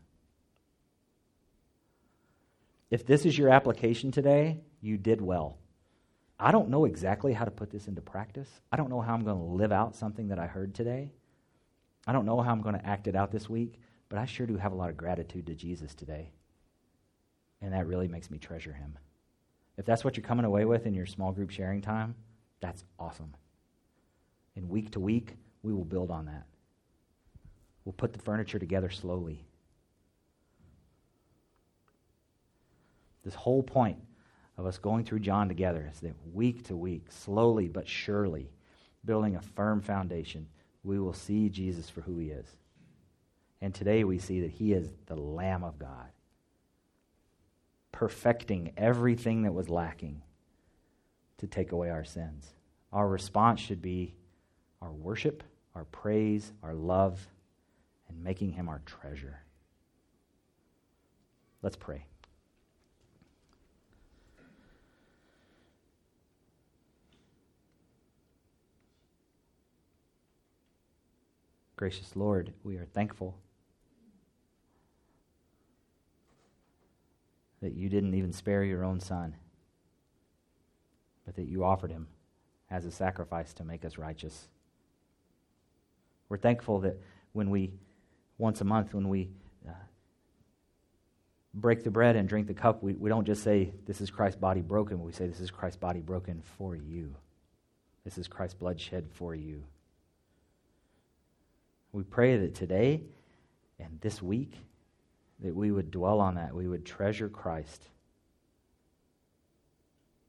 [2.91, 5.59] If this is your application today, you did well.
[6.41, 8.49] I don't know exactly how to put this into practice.
[8.73, 11.13] I don't know how I'm going to live out something that I heard today.
[12.07, 13.75] I don't know how I'm going to act it out this week,
[14.09, 16.31] but I sure do have a lot of gratitude to Jesus today.
[17.61, 18.97] And that really makes me treasure him.
[19.77, 22.15] If that's what you're coming away with in your small group sharing time,
[22.61, 23.35] that's awesome.
[24.57, 26.47] And week to week, we will build on that.
[27.85, 29.45] We'll put the furniture together slowly.
[33.25, 33.99] This whole point
[34.57, 38.51] of us going through John together is that week to week, slowly but surely,
[39.05, 40.47] building a firm foundation,
[40.83, 42.47] we will see Jesus for who he is.
[43.61, 46.09] And today we see that he is the Lamb of God
[47.93, 50.23] perfecting everything that was lacking
[51.39, 52.55] to take away our sins.
[52.93, 54.15] Our response should be
[54.81, 55.43] our worship,
[55.75, 57.27] our praise, our love,
[58.09, 59.41] and making him our treasure.
[61.63, 62.05] Let's pray.
[71.77, 73.37] Gracious Lord, we are thankful
[77.61, 79.35] that you didn't even spare your own son,
[81.25, 82.07] but that you offered him
[82.71, 84.49] as a sacrifice to make us righteous.
[86.29, 87.01] We're thankful that
[87.33, 87.73] when we,
[88.37, 89.31] once a month, when we
[89.67, 89.73] uh,
[91.55, 94.39] break the bread and drink the cup, we, we don't just say, This is Christ's
[94.39, 97.15] body broken, we say, This is Christ's body broken for you.
[98.05, 99.65] This is Christ's blood shed for you.
[101.93, 103.03] We pray that today
[103.79, 104.55] and this week
[105.41, 106.55] that we would dwell on that.
[106.55, 107.83] We would treasure Christ,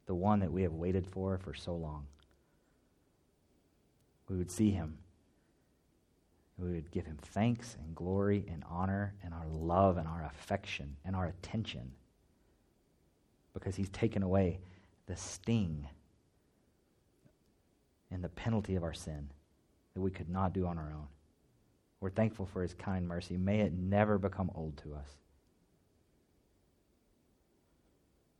[0.05, 2.05] the one that we have waited for for so long.
[4.27, 4.97] We would see him.
[6.57, 10.97] We would give him thanks and glory and honor and our love and our affection
[11.05, 11.91] and our attention
[13.53, 14.59] because he's taken away
[15.07, 15.87] the sting
[18.11, 19.29] and the penalty of our sin
[19.93, 21.07] that we could not do on our own.
[22.01, 23.37] We're thankful for his kind mercy.
[23.37, 25.09] May it never become old to us.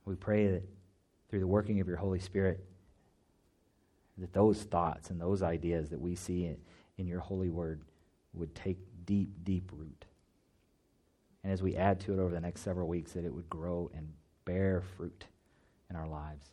[0.05, 0.63] We pray that
[1.29, 2.63] through the working of your Holy Spirit,
[4.17, 6.57] that those thoughts and those ideas that we see in,
[6.97, 7.81] in your holy word
[8.33, 10.05] would take deep, deep root.
[11.43, 13.89] And as we add to it over the next several weeks, that it would grow
[13.95, 14.11] and
[14.45, 15.25] bear fruit
[15.89, 16.45] in our lives.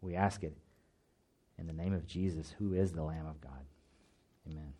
[0.00, 0.56] We ask it
[1.58, 3.64] in the name of Jesus, who is the Lamb of God.
[4.50, 4.72] Amen.